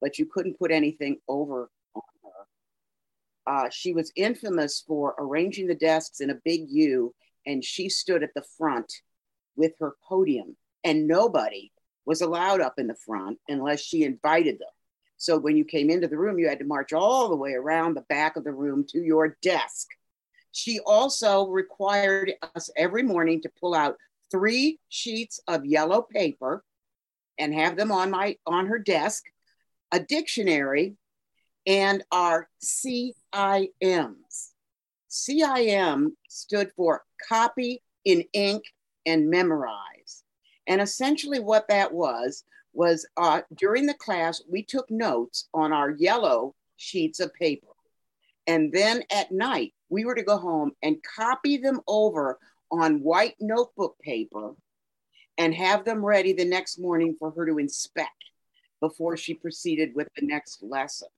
but 0.00 0.18
you 0.18 0.26
couldn't 0.26 0.58
put 0.58 0.72
anything 0.72 1.20
over 1.28 1.70
on 1.94 2.02
her. 2.24 3.52
Uh, 3.52 3.70
she 3.70 3.92
was 3.92 4.10
infamous 4.16 4.82
for 4.84 5.14
arranging 5.18 5.68
the 5.68 5.76
desks 5.76 6.18
in 6.18 6.30
a 6.30 6.40
big 6.44 6.62
U, 6.68 7.14
and 7.46 7.64
she 7.64 7.88
stood 7.88 8.24
at 8.24 8.34
the 8.34 8.42
front 8.58 8.92
with 9.54 9.74
her 9.78 9.94
podium, 10.02 10.56
and 10.82 11.06
nobody 11.06 11.70
was 12.04 12.22
allowed 12.22 12.60
up 12.60 12.74
in 12.78 12.88
the 12.88 12.96
front 13.06 13.38
unless 13.48 13.82
she 13.82 14.02
invited 14.02 14.56
them. 14.56 14.74
So 15.16 15.38
when 15.38 15.56
you 15.56 15.64
came 15.64 15.90
into 15.90 16.08
the 16.08 16.18
room, 16.18 16.40
you 16.40 16.48
had 16.48 16.58
to 16.58 16.64
march 16.64 16.92
all 16.92 17.28
the 17.28 17.36
way 17.36 17.52
around 17.52 17.94
the 17.94 18.04
back 18.08 18.34
of 18.34 18.42
the 18.42 18.50
room 18.52 18.84
to 18.88 18.98
your 18.98 19.38
desk 19.42 19.86
she 20.54 20.78
also 20.86 21.48
required 21.48 22.32
us 22.54 22.70
every 22.76 23.02
morning 23.02 23.42
to 23.42 23.50
pull 23.60 23.74
out 23.74 23.96
three 24.30 24.78
sheets 24.88 25.40
of 25.48 25.66
yellow 25.66 26.00
paper 26.00 26.64
and 27.38 27.52
have 27.52 27.76
them 27.76 27.90
on 27.90 28.12
my 28.12 28.36
on 28.46 28.66
her 28.66 28.78
desk, 28.78 29.24
a 29.90 29.98
dictionary, 29.98 30.94
and 31.66 32.04
our 32.12 32.48
CIMs. 32.62 33.14
CIM 35.10 36.12
stood 36.28 36.70
for 36.76 37.02
copy 37.28 37.82
in 38.04 38.24
ink 38.32 38.62
and 39.06 39.28
memorize. 39.28 40.22
And 40.68 40.80
essentially, 40.80 41.40
what 41.40 41.66
that 41.68 41.92
was 41.92 42.44
was 42.72 43.04
uh, 43.16 43.40
during 43.56 43.86
the 43.86 43.94
class, 43.94 44.40
we 44.48 44.62
took 44.62 44.88
notes 44.88 45.48
on 45.52 45.72
our 45.72 45.90
yellow 45.90 46.54
sheets 46.76 47.18
of 47.18 47.34
paper. 47.34 47.66
And 48.46 48.72
then 48.72 49.02
at 49.10 49.32
night, 49.32 49.73
we 49.88 50.04
were 50.04 50.14
to 50.14 50.22
go 50.22 50.36
home 50.36 50.72
and 50.82 51.02
copy 51.02 51.56
them 51.56 51.80
over 51.86 52.38
on 52.70 53.02
white 53.02 53.34
notebook 53.40 53.96
paper 54.00 54.54
and 55.38 55.54
have 55.54 55.84
them 55.84 56.04
ready 56.04 56.32
the 56.32 56.44
next 56.44 56.78
morning 56.78 57.16
for 57.18 57.30
her 57.32 57.46
to 57.46 57.58
inspect 57.58 58.10
before 58.80 59.16
she 59.16 59.34
proceeded 59.34 59.94
with 59.94 60.08
the 60.16 60.26
next 60.26 60.62
lesson. 60.62 61.08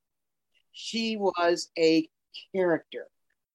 She 0.73 1.17
was 1.17 1.71
a 1.79 2.09
character, 2.55 3.07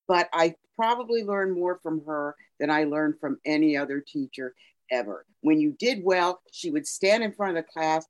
but 0.07 0.29
I 0.33 0.55
probably 0.75 1.23
learned 1.23 1.53
more 1.53 1.79
from 1.81 2.03
her 2.05 2.35
than 2.59 2.69
I 2.69 2.85
learned 2.85 3.19
from 3.19 3.39
any 3.45 3.77
other 3.77 3.99
teacher 3.99 4.53
ever. 4.91 5.25
When 5.41 5.59
you 5.59 5.75
did 5.77 6.03
well, 6.03 6.41
she 6.51 6.71
would 6.71 6.87
stand 6.87 7.23
in 7.23 7.33
front 7.33 7.57
of 7.57 7.63
the 7.63 7.71
class, 7.71 8.05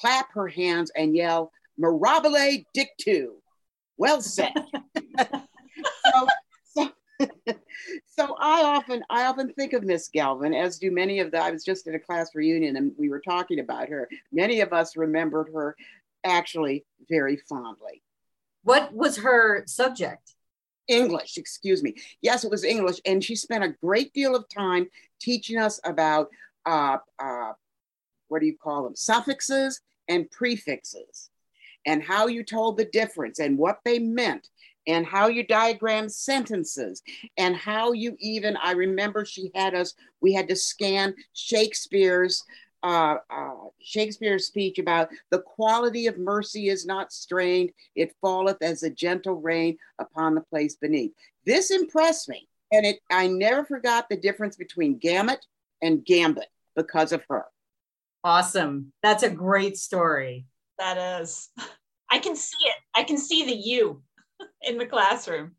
clap 0.00 0.32
her 0.32 0.48
hands, 0.48 0.90
and 0.96 1.16
yell, 1.16 1.52
Mirabile 1.80 2.64
dictu. 2.76 3.30
Well 3.96 4.20
said. 4.20 4.52
so, 6.06 6.28
so, 6.64 6.90
so 8.06 8.36
I 8.38 8.62
often 8.62 9.02
I 9.10 9.24
often 9.26 9.52
think 9.52 9.72
of 9.72 9.84
Miss 9.84 10.08
Galvin, 10.08 10.54
as 10.54 10.78
do 10.78 10.90
many 10.90 11.20
of 11.20 11.30
the. 11.30 11.38
I 11.38 11.50
was 11.50 11.64
just 11.64 11.86
at 11.86 11.94
a 11.94 11.98
class 11.98 12.34
reunion 12.34 12.76
and 12.76 12.92
we 12.98 13.08
were 13.08 13.20
talking 13.20 13.60
about 13.60 13.88
her. 13.88 14.08
Many 14.32 14.60
of 14.60 14.72
us 14.72 14.96
remembered 14.96 15.50
her 15.54 15.76
actually 16.24 16.84
very 17.08 17.36
fondly. 17.36 18.02
What 18.62 18.94
was 18.94 19.18
her 19.18 19.64
subject? 19.66 20.34
English, 20.88 21.38
excuse 21.38 21.82
me. 21.82 21.94
Yes, 22.20 22.44
it 22.44 22.50
was 22.50 22.64
English, 22.64 23.00
and 23.06 23.24
she 23.24 23.36
spent 23.36 23.64
a 23.64 23.74
great 23.82 24.12
deal 24.12 24.36
of 24.36 24.48
time 24.48 24.88
teaching 25.20 25.58
us 25.58 25.80
about 25.84 26.28
uh, 26.66 26.98
uh, 27.18 27.52
what 28.28 28.40
do 28.40 28.46
you 28.46 28.56
call 28.56 28.84
them? 28.84 28.96
Suffixes 28.96 29.80
and 30.08 30.30
prefixes, 30.30 31.30
and 31.86 32.02
how 32.02 32.26
you 32.26 32.42
told 32.42 32.76
the 32.76 32.84
difference 32.86 33.38
and 33.38 33.58
what 33.58 33.78
they 33.84 33.98
meant 33.98 34.48
and 34.86 35.06
how 35.06 35.28
you 35.28 35.46
diagram 35.46 36.08
sentences 36.08 37.02
and 37.36 37.56
how 37.56 37.92
you 37.92 38.16
even 38.20 38.56
i 38.62 38.72
remember 38.72 39.24
she 39.24 39.50
had 39.54 39.74
us 39.74 39.94
we 40.20 40.32
had 40.32 40.48
to 40.48 40.56
scan 40.56 41.14
shakespeare's 41.32 42.42
uh, 42.82 43.16
uh, 43.30 43.54
shakespeare's 43.80 44.46
speech 44.46 44.78
about 44.78 45.08
the 45.30 45.38
quality 45.38 46.06
of 46.06 46.18
mercy 46.18 46.68
is 46.68 46.84
not 46.84 47.12
strained 47.12 47.70
it 47.96 48.14
falleth 48.20 48.60
as 48.60 48.82
a 48.82 48.90
gentle 48.90 49.40
rain 49.40 49.78
upon 49.98 50.34
the 50.34 50.42
place 50.42 50.76
beneath. 50.76 51.12
This 51.46 51.70
impressed 51.70 52.28
me 52.28 52.46
and 52.72 52.84
it 52.84 52.98
i 53.10 53.26
never 53.26 53.64
forgot 53.64 54.06
the 54.10 54.16
difference 54.16 54.56
between 54.56 54.98
gamut 54.98 55.46
and 55.82 56.04
gambit 56.04 56.48
because 56.76 57.12
of 57.12 57.22
her. 57.28 57.44
Awesome. 58.22 58.92
That's 59.02 59.22
a 59.22 59.30
great 59.30 59.76
story. 59.76 60.46
That 60.78 61.20
is. 61.20 61.50
I 62.10 62.18
can 62.18 62.36
see 62.36 62.56
it. 62.62 62.76
I 62.94 63.02
can 63.02 63.18
see 63.18 63.44
the 63.44 63.54
you 63.54 64.02
in 64.62 64.78
the 64.78 64.86
classroom. 64.86 65.52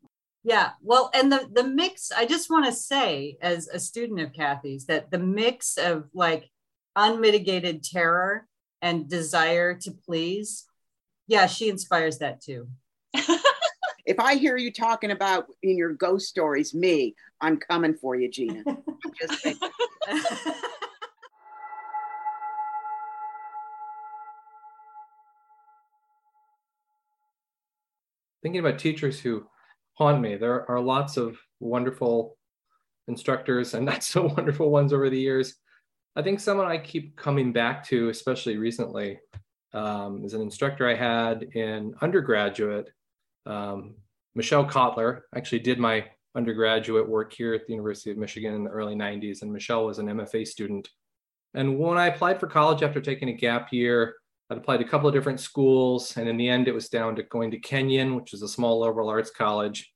Yeah, 0.44 0.70
well, 0.80 1.10
and 1.12 1.30
the 1.30 1.48
the 1.52 1.64
mix. 1.64 2.12
I 2.12 2.24
just 2.24 2.50
want 2.50 2.66
to 2.66 2.72
say, 2.72 3.36
as 3.42 3.66
a 3.68 3.80
student 3.80 4.20
of 4.20 4.32
Kathy's, 4.32 4.86
that 4.86 5.10
the 5.10 5.18
mix 5.18 5.76
of 5.76 6.04
like 6.14 6.48
unmitigated 6.94 7.82
terror 7.82 8.46
and 8.80 9.08
desire 9.08 9.74
to 9.74 9.90
please, 9.90 10.64
yeah, 11.26 11.46
she 11.46 11.68
inspires 11.68 12.18
that 12.18 12.40
too. 12.40 12.68
if 14.06 14.20
I 14.20 14.36
hear 14.36 14.56
you 14.56 14.72
talking 14.72 15.10
about 15.10 15.46
in 15.62 15.76
your 15.76 15.92
ghost 15.92 16.28
stories, 16.28 16.72
me, 16.74 17.16
I'm 17.40 17.56
coming 17.56 17.94
for 17.94 18.14
you, 18.14 18.30
Gina. 18.30 18.62
thinking 28.46 28.60
about 28.60 28.78
teachers 28.78 29.18
who 29.18 29.44
haunt 29.94 30.20
me, 30.20 30.36
there 30.36 30.70
are 30.70 30.78
lots 30.78 31.16
of 31.16 31.36
wonderful 31.58 32.38
instructors 33.08 33.74
and 33.74 33.84
not 33.92 34.04
so 34.04 34.32
wonderful 34.36 34.70
ones 34.70 34.92
over 34.92 35.10
the 35.10 35.18
years. 35.18 35.56
I 36.14 36.22
think 36.22 36.38
someone 36.38 36.68
I 36.68 36.78
keep 36.78 37.16
coming 37.16 37.52
back 37.52 37.84
to, 37.88 38.08
especially 38.08 38.56
recently, 38.56 39.18
um, 39.74 40.24
is 40.24 40.32
an 40.32 40.42
instructor 40.42 40.88
I 40.88 40.94
had 40.94 41.42
in 41.54 41.96
undergraduate, 42.00 42.88
um, 43.46 43.96
Michelle 44.36 44.64
Kotler. 44.64 45.22
Actually, 45.34 45.58
did 45.58 45.80
my 45.80 46.04
undergraduate 46.36 47.08
work 47.08 47.32
here 47.32 47.52
at 47.52 47.66
the 47.66 47.72
University 47.72 48.12
of 48.12 48.16
Michigan 48.16 48.54
in 48.54 48.62
the 48.62 48.70
early 48.70 48.94
90s, 48.94 49.42
and 49.42 49.52
Michelle 49.52 49.86
was 49.86 49.98
an 49.98 50.06
MFA 50.06 50.46
student. 50.46 50.88
And 51.54 51.80
when 51.80 51.98
I 51.98 52.06
applied 52.06 52.38
for 52.38 52.46
college 52.46 52.84
after 52.84 53.00
taking 53.00 53.28
a 53.28 53.32
gap 53.32 53.72
year, 53.72 54.14
I'd 54.48 54.58
applied 54.58 54.78
to 54.78 54.84
a 54.84 54.88
couple 54.88 55.08
of 55.08 55.14
different 55.14 55.40
schools, 55.40 56.16
and 56.16 56.28
in 56.28 56.36
the 56.36 56.48
end, 56.48 56.68
it 56.68 56.74
was 56.74 56.88
down 56.88 57.16
to 57.16 57.24
going 57.24 57.50
to 57.50 57.58
Kenyon, 57.58 58.14
which 58.14 58.32
is 58.32 58.42
a 58.42 58.48
small 58.48 58.80
liberal 58.80 59.08
arts 59.08 59.30
college, 59.30 59.92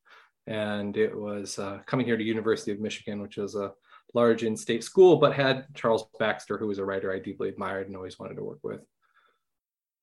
and 0.46 0.96
it 0.96 1.16
was 1.16 1.58
uh, 1.58 1.78
coming 1.86 2.06
here 2.06 2.16
to 2.16 2.24
University 2.24 2.72
of 2.72 2.80
Michigan, 2.80 3.22
which 3.22 3.38
is 3.38 3.54
a 3.54 3.72
large 4.12 4.42
in-state 4.42 4.82
school, 4.82 5.16
but 5.16 5.34
had 5.34 5.66
Charles 5.74 6.06
Baxter, 6.18 6.58
who 6.58 6.66
was 6.66 6.78
a 6.78 6.84
writer 6.84 7.12
I 7.12 7.20
deeply 7.20 7.48
admired 7.48 7.86
and 7.86 7.96
always 7.96 8.18
wanted 8.18 8.34
to 8.36 8.44
work 8.44 8.58
with. 8.64 8.80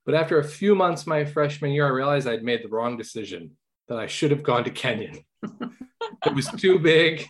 But 0.06 0.16
after 0.16 0.40
a 0.40 0.44
few 0.44 0.76
months 0.76 1.06
my 1.06 1.26
freshman 1.26 1.72
year, 1.72 1.86
I 1.86 1.90
realized 1.90 2.28
I'd 2.28 2.44
made 2.44 2.64
the 2.64 2.70
wrong 2.70 2.96
decision, 2.96 3.58
that 3.90 4.00
I 4.00 4.08
should 4.08 4.32
have 4.32 4.44
gone 4.44 4.64
to 4.64 4.70
Kenyon. 4.70 5.20
it 5.44 6.34
was 6.34 6.48
too 6.48 6.80
big. 6.80 7.26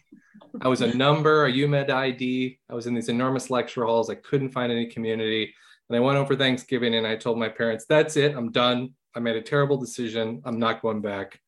I 0.62 0.68
was 0.68 0.82
a 0.82 0.96
number, 0.96 1.46
a 1.46 1.52
UMed 1.52 1.90
ID. 1.90 2.60
I 2.70 2.74
was 2.74 2.88
in 2.88 2.94
these 2.94 3.10
enormous 3.10 3.50
lecture 3.50 3.86
halls. 3.86 4.10
I 4.10 4.16
couldn't 4.16 4.52
find 4.52 4.72
any 4.72 4.88
community. 4.88 5.54
And 5.90 5.98
I 5.98 6.00
went 6.00 6.18
over 6.18 6.36
Thanksgiving 6.36 6.96
and 6.96 7.08
I 7.08 7.16
told 7.16 7.40
my 7.40 7.50
parents, 7.50 7.86
that's 7.88 8.18
it, 8.18 8.36
I'm 8.36 8.52
done. 8.52 8.94
I 9.16 9.20
made 9.20 9.36
a 9.36 9.42
terrible 9.42 9.78
decision. 9.78 10.42
I'm 10.46 10.60
not 10.60 10.82
going 10.82 11.02
back 11.02 11.40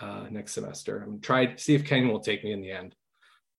uh, 0.00 0.26
next 0.30 0.52
semester. 0.52 1.02
I'm 1.02 1.20
trying 1.20 1.56
to 1.56 1.62
see 1.62 1.74
if 1.74 1.84
Kenyon 1.84 2.12
will 2.12 2.20
take 2.20 2.44
me 2.44 2.52
in 2.52 2.60
the 2.60 2.70
end. 2.70 2.94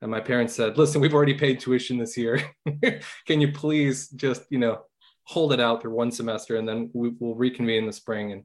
And 0.02 0.12
my 0.12 0.20
parents 0.20 0.54
said, 0.54 0.78
listen, 0.78 1.00
we've 1.00 1.14
already 1.14 1.34
paid 1.34 1.60
tuition 1.60 1.98
this 1.98 2.18
year. 2.18 2.42
Can 3.26 3.40
you 3.40 3.52
please 3.52 4.10
just, 4.10 4.44
you 4.50 4.60
know, 4.60 4.82
hold 5.24 5.54
it 5.54 5.60
out 5.60 5.82
through 5.82 5.94
one 5.94 6.12
semester 6.12 6.58
and 6.58 6.68
then 6.68 6.90
we, 6.94 7.10
will 7.20 7.36
reconvene 7.36 7.84
in 7.84 7.88
the 7.88 7.94
spring 7.94 8.34
and, 8.34 8.44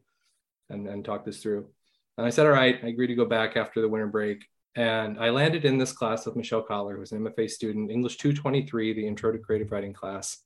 and, 0.71 0.87
and 0.87 1.05
talk 1.05 1.25
this 1.25 1.43
through. 1.43 1.69
And 2.17 2.27
I 2.27 2.31
said, 2.31 2.47
all 2.47 2.53
right, 2.53 2.79
I 2.83 2.89
agreed 2.89 3.09
to 3.09 3.15
go 3.15 3.25
back 3.25 3.57
after 3.57 3.81
the 3.81 3.89
winter 3.89 4.07
break. 4.07 4.45
And 4.77 5.19
I 5.19 5.31
landed 5.31 5.65
in 5.65 5.79
this 5.79 5.93
class 5.93 6.27
with 6.27 6.37
Michelle 6.37 6.65
Kotler, 6.65 6.97
who's 6.97 7.11
an 7.11 7.25
MFA 7.25 7.51
student, 7.51 7.91
English 7.91 8.19
223, 8.19 8.93
the 8.93 9.07
intro 9.07 9.33
to 9.33 9.39
creative 9.39 9.73
writing 9.73 9.93
class. 9.93 10.45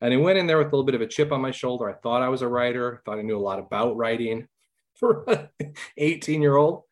And 0.00 0.14
I 0.14 0.16
went 0.16 0.38
in 0.38 0.46
there 0.46 0.58
with 0.58 0.68
a 0.68 0.70
little 0.70 0.84
bit 0.84 0.94
of 0.94 1.00
a 1.00 1.06
chip 1.06 1.32
on 1.32 1.40
my 1.40 1.50
shoulder. 1.50 1.90
I 1.90 1.94
thought 1.94 2.22
I 2.22 2.28
was 2.28 2.42
a 2.42 2.48
writer, 2.48 3.02
thought 3.04 3.18
I 3.18 3.22
knew 3.22 3.38
a 3.38 3.40
lot 3.40 3.58
about 3.58 3.96
writing 3.96 4.46
for 4.94 5.24
an 5.28 5.72
18 5.96 6.40
year 6.40 6.56
old. 6.56 6.82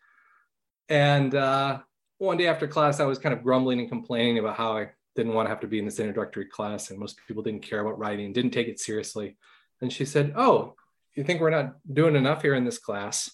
And 0.89 1.35
uh, 1.35 1.81
one 2.19 2.37
day 2.37 2.47
after 2.47 2.67
class, 2.67 3.01
I 3.01 3.05
was 3.05 3.19
kind 3.19 3.35
of 3.35 3.43
grumbling 3.43 3.81
and 3.81 3.89
complaining 3.89 4.39
about 4.39 4.57
how 4.57 4.77
I 4.77 4.91
didn't 5.17 5.35
want 5.35 5.47
to 5.47 5.51
have 5.51 5.61
to 5.61 5.67
be 5.67 5.79
in 5.79 5.85
this 5.85 5.99
introductory 5.99 6.45
class, 6.45 6.91
and 6.91 6.99
most 6.99 7.19
people 7.27 7.43
didn't 7.43 7.63
care 7.63 7.81
about 7.81 7.99
writing, 7.99 8.33
didn't 8.33 8.53
take 8.53 8.69
it 8.69 8.79
seriously. 8.79 9.37
And 9.81 9.93
she 9.93 10.05
said, 10.05 10.35
"Oh, 10.37 10.75
you 11.15 11.25
think 11.25 11.41
we're 11.41 11.51
not 11.51 11.77
doing 11.93 12.15
enough 12.15 12.43
here 12.43 12.55
in 12.55 12.65
this 12.65 12.79
class?" 12.79 13.31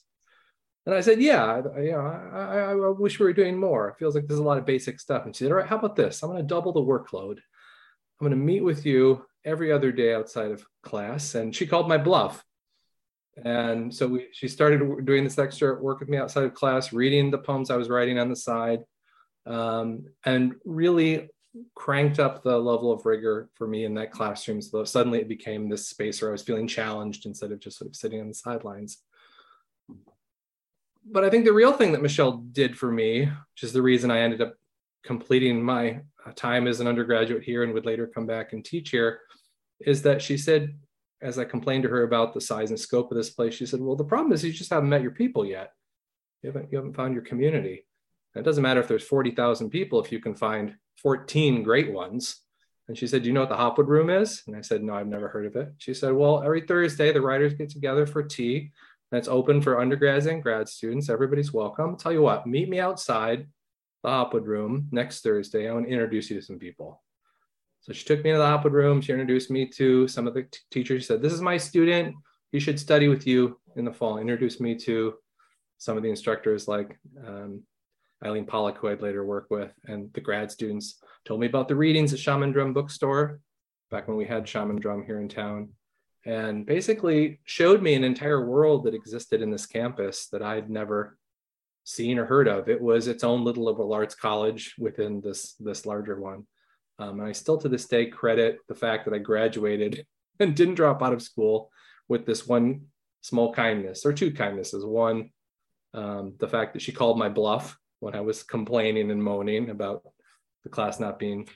And 0.86 0.94
I 0.94 1.00
said, 1.00 1.20
"Yeah, 1.20 1.62
you 1.76 1.92
know, 1.92 2.00
I, 2.00 2.38
I, 2.38 2.70
I 2.70 2.74
wish 2.74 3.18
we 3.18 3.26
were 3.26 3.32
doing 3.32 3.58
more. 3.58 3.88
It 3.88 3.96
feels 3.98 4.14
like 4.14 4.26
there's 4.26 4.40
a 4.40 4.44
lot 4.44 4.58
of 4.58 4.64
basic 4.64 5.00
stuff." 5.00 5.26
And 5.26 5.34
she 5.34 5.44
said, 5.44 5.52
"All 5.52 5.58
right, 5.58 5.66
how 5.66 5.76
about 5.78 5.96
this? 5.96 6.22
I'm 6.22 6.30
going 6.30 6.40
to 6.40 6.46
double 6.46 6.72
the 6.72 6.80
workload. 6.80 7.38
I'm 8.20 8.28
going 8.28 8.30
to 8.30 8.36
meet 8.36 8.62
with 8.62 8.86
you 8.86 9.24
every 9.44 9.72
other 9.72 9.92
day 9.92 10.14
outside 10.14 10.50
of 10.50 10.64
class." 10.82 11.34
And 11.34 11.54
she 11.54 11.66
called 11.66 11.88
my 11.88 11.98
bluff. 11.98 12.44
And 13.42 13.94
so 13.94 14.08
we, 14.08 14.28
she 14.32 14.46
started 14.46 15.06
doing 15.06 15.24
this 15.24 15.38
extra 15.38 15.80
work 15.80 16.00
with 16.00 16.08
me 16.08 16.18
outside 16.18 16.44
of 16.44 16.54
class, 16.54 16.92
reading 16.92 17.30
the 17.30 17.38
poems 17.38 17.70
I 17.70 17.76
was 17.76 17.88
writing 17.88 18.18
on 18.18 18.28
the 18.28 18.36
side, 18.36 18.84
um, 19.46 20.04
and 20.24 20.54
really 20.64 21.30
cranked 21.74 22.18
up 22.18 22.42
the 22.42 22.58
level 22.58 22.92
of 22.92 23.04
rigor 23.04 23.48
for 23.54 23.66
me 23.66 23.84
in 23.84 23.94
that 23.94 24.10
classroom. 24.10 24.60
So 24.62 24.84
suddenly 24.84 25.20
it 25.20 25.28
became 25.28 25.68
this 25.68 25.88
space 25.88 26.20
where 26.20 26.30
I 26.30 26.32
was 26.32 26.42
feeling 26.42 26.66
challenged 26.66 27.26
instead 27.26 27.52
of 27.52 27.60
just 27.60 27.78
sort 27.78 27.90
of 27.90 27.96
sitting 27.96 28.20
on 28.20 28.28
the 28.28 28.34
sidelines. 28.34 28.98
But 31.04 31.24
I 31.24 31.30
think 31.30 31.44
the 31.44 31.52
real 31.52 31.72
thing 31.72 31.92
that 31.92 32.02
Michelle 32.02 32.38
did 32.52 32.78
for 32.78 32.90
me, 32.90 33.24
which 33.24 33.62
is 33.62 33.72
the 33.72 33.82
reason 33.82 34.10
I 34.10 34.20
ended 34.20 34.40
up 34.40 34.54
completing 35.04 35.62
my 35.62 36.00
Uh, 36.24 36.32
time 36.36 36.68
as 36.68 36.80
an 36.80 36.86
undergraduate 36.86 37.42
here 37.42 37.64
and 37.64 37.72
would 37.72 37.86
later 37.86 38.06
come 38.06 38.26
back 38.26 38.52
and 38.52 38.64
teach 38.64 38.90
here, 38.90 39.20
is 39.80 40.02
that 40.02 40.22
she 40.22 40.36
said, 40.36 40.78
as 41.20 41.38
I 41.38 41.44
complained 41.44 41.82
to 41.82 41.88
her 41.88 42.04
about 42.04 42.32
the 42.32 42.40
size 42.40 42.70
and 42.70 42.78
scope 42.78 43.10
of 43.10 43.16
this 43.16 43.30
place, 43.30 43.54
she 43.54 43.66
said, 43.66 43.80
"Well, 43.80 43.96
the 43.96 44.04
problem 44.04 44.32
is 44.32 44.44
you 44.44 44.52
just 44.52 44.70
haven't 44.70 44.88
met 44.88 45.02
your 45.02 45.10
people 45.22 45.44
yet. 45.44 45.72
You 46.42 46.48
haven't 46.50 46.70
you 46.70 46.78
haven't 46.78 46.96
found 46.96 47.14
your 47.14 47.24
community. 47.24 47.86
And 48.34 48.42
it 48.42 48.44
doesn't 48.44 48.62
matter 48.62 48.80
if 48.80 48.88
there's 48.88 49.02
forty 49.14 49.32
thousand 49.32 49.70
people 49.70 50.00
if 50.00 50.12
you 50.12 50.20
can 50.20 50.34
find 50.34 50.76
fourteen 51.02 51.62
great 51.62 51.92
ones." 51.92 52.40
And 52.88 52.98
she 52.98 53.06
said, 53.06 53.22
"Do 53.22 53.28
you 53.28 53.34
know 53.34 53.40
what 53.40 53.48
the 53.48 53.56
Hopwood 53.56 53.88
Room 53.88 54.10
is?" 54.10 54.42
And 54.46 54.56
I 54.56 54.60
said, 54.60 54.82
"No, 54.82 54.94
I've 54.94 55.06
never 55.06 55.28
heard 55.28 55.46
of 55.46 55.56
it." 55.56 55.72
She 55.78 55.94
said, 55.94 56.12
"Well, 56.12 56.42
every 56.42 56.62
Thursday 56.62 57.12
the 57.12 57.20
writers 57.20 57.54
get 57.54 57.70
together 57.70 58.06
for 58.06 58.22
tea, 58.22 58.72
That's 59.12 59.28
open 59.28 59.60
for 59.60 59.78
undergrads 59.78 60.24
and 60.24 60.42
grad 60.42 60.70
students. 60.70 61.10
Everybody's 61.10 61.52
welcome. 61.52 61.96
Tell 61.96 62.12
you 62.12 62.22
what, 62.22 62.46
meet 62.46 62.70
me 62.70 62.80
outside 62.80 63.46
the 64.02 64.10
Hopwood 64.10 64.46
Room 64.46 64.88
next 64.90 65.22
Thursday. 65.22 65.68
I 65.68 65.72
want 65.72 65.86
to 65.86 65.92
introduce 65.92 66.30
you 66.30 66.36
to 66.40 66.46
some 66.46 66.58
people." 66.58 67.02
So 67.82 67.92
she 67.92 68.04
took 68.04 68.22
me 68.22 68.30
to 68.30 68.38
the 68.38 68.46
Hopwood 68.46 68.72
room. 68.72 69.00
She 69.00 69.12
introduced 69.12 69.50
me 69.50 69.66
to 69.70 70.06
some 70.06 70.28
of 70.28 70.34
the 70.34 70.44
t- 70.44 70.60
teachers. 70.70 71.02
She 71.02 71.06
said, 71.06 71.20
This 71.20 71.32
is 71.32 71.40
my 71.40 71.56
student. 71.56 72.14
He 72.52 72.60
should 72.60 72.78
study 72.78 73.08
with 73.08 73.26
you 73.26 73.58
in 73.74 73.84
the 73.84 73.92
fall. 73.92 74.18
Introduced 74.18 74.60
me 74.60 74.76
to 74.76 75.14
some 75.78 75.96
of 75.96 76.04
the 76.04 76.08
instructors 76.08 76.68
like 76.68 76.96
um, 77.26 77.64
Eileen 78.24 78.46
Pollack, 78.46 78.78
who 78.78 78.88
I'd 78.88 79.02
later 79.02 79.24
work 79.24 79.48
with, 79.50 79.72
and 79.86 80.12
the 80.12 80.20
grad 80.20 80.52
students 80.52 81.02
told 81.24 81.40
me 81.40 81.48
about 81.48 81.66
the 81.66 81.74
readings 81.74 82.12
at 82.12 82.20
Shaman 82.20 82.52
Drum 82.52 82.72
Bookstore 82.72 83.40
back 83.90 84.06
when 84.06 84.16
we 84.16 84.26
had 84.26 84.48
Shaman 84.48 84.76
Drum 84.76 85.02
here 85.04 85.20
in 85.20 85.28
town. 85.28 85.70
And 86.24 86.64
basically 86.64 87.40
showed 87.46 87.82
me 87.82 87.94
an 87.94 88.04
entire 88.04 88.46
world 88.46 88.84
that 88.84 88.94
existed 88.94 89.42
in 89.42 89.50
this 89.50 89.66
campus 89.66 90.28
that 90.28 90.40
I'd 90.40 90.70
never 90.70 91.18
seen 91.84 92.18
or 92.18 92.24
heard 92.24 92.48
of. 92.48 92.68
It 92.68 92.80
was 92.80 93.08
its 93.08 93.24
own 93.24 93.44
little 93.44 93.64
liberal 93.64 93.92
arts 93.92 94.14
college 94.14 94.74
within 94.78 95.20
this, 95.20 95.54
this 95.54 95.86
larger 95.86 96.20
one. 96.20 96.46
Um, 96.98 97.20
and 97.20 97.28
I 97.28 97.32
still 97.32 97.58
to 97.58 97.68
this 97.68 97.86
day 97.86 98.06
credit 98.06 98.58
the 98.68 98.74
fact 98.74 99.04
that 99.04 99.14
I 99.14 99.18
graduated 99.18 100.06
and 100.40 100.54
didn't 100.54 100.74
drop 100.74 101.02
out 101.02 101.12
of 101.12 101.22
school 101.22 101.70
with 102.08 102.26
this 102.26 102.46
one 102.46 102.86
small 103.20 103.52
kindness 103.52 104.04
or 104.04 104.12
two 104.12 104.32
kindnesses. 104.32 104.84
One, 104.84 105.30
um, 105.94 106.34
the 106.38 106.48
fact 106.48 106.72
that 106.72 106.82
she 106.82 106.92
called 106.92 107.18
my 107.18 107.28
bluff 107.28 107.78
when 108.00 108.14
I 108.14 108.20
was 108.20 108.42
complaining 108.42 109.10
and 109.10 109.22
moaning 109.22 109.70
about 109.70 110.02
the 110.64 110.68
class 110.68 110.98
not 110.98 111.18
being 111.18 111.48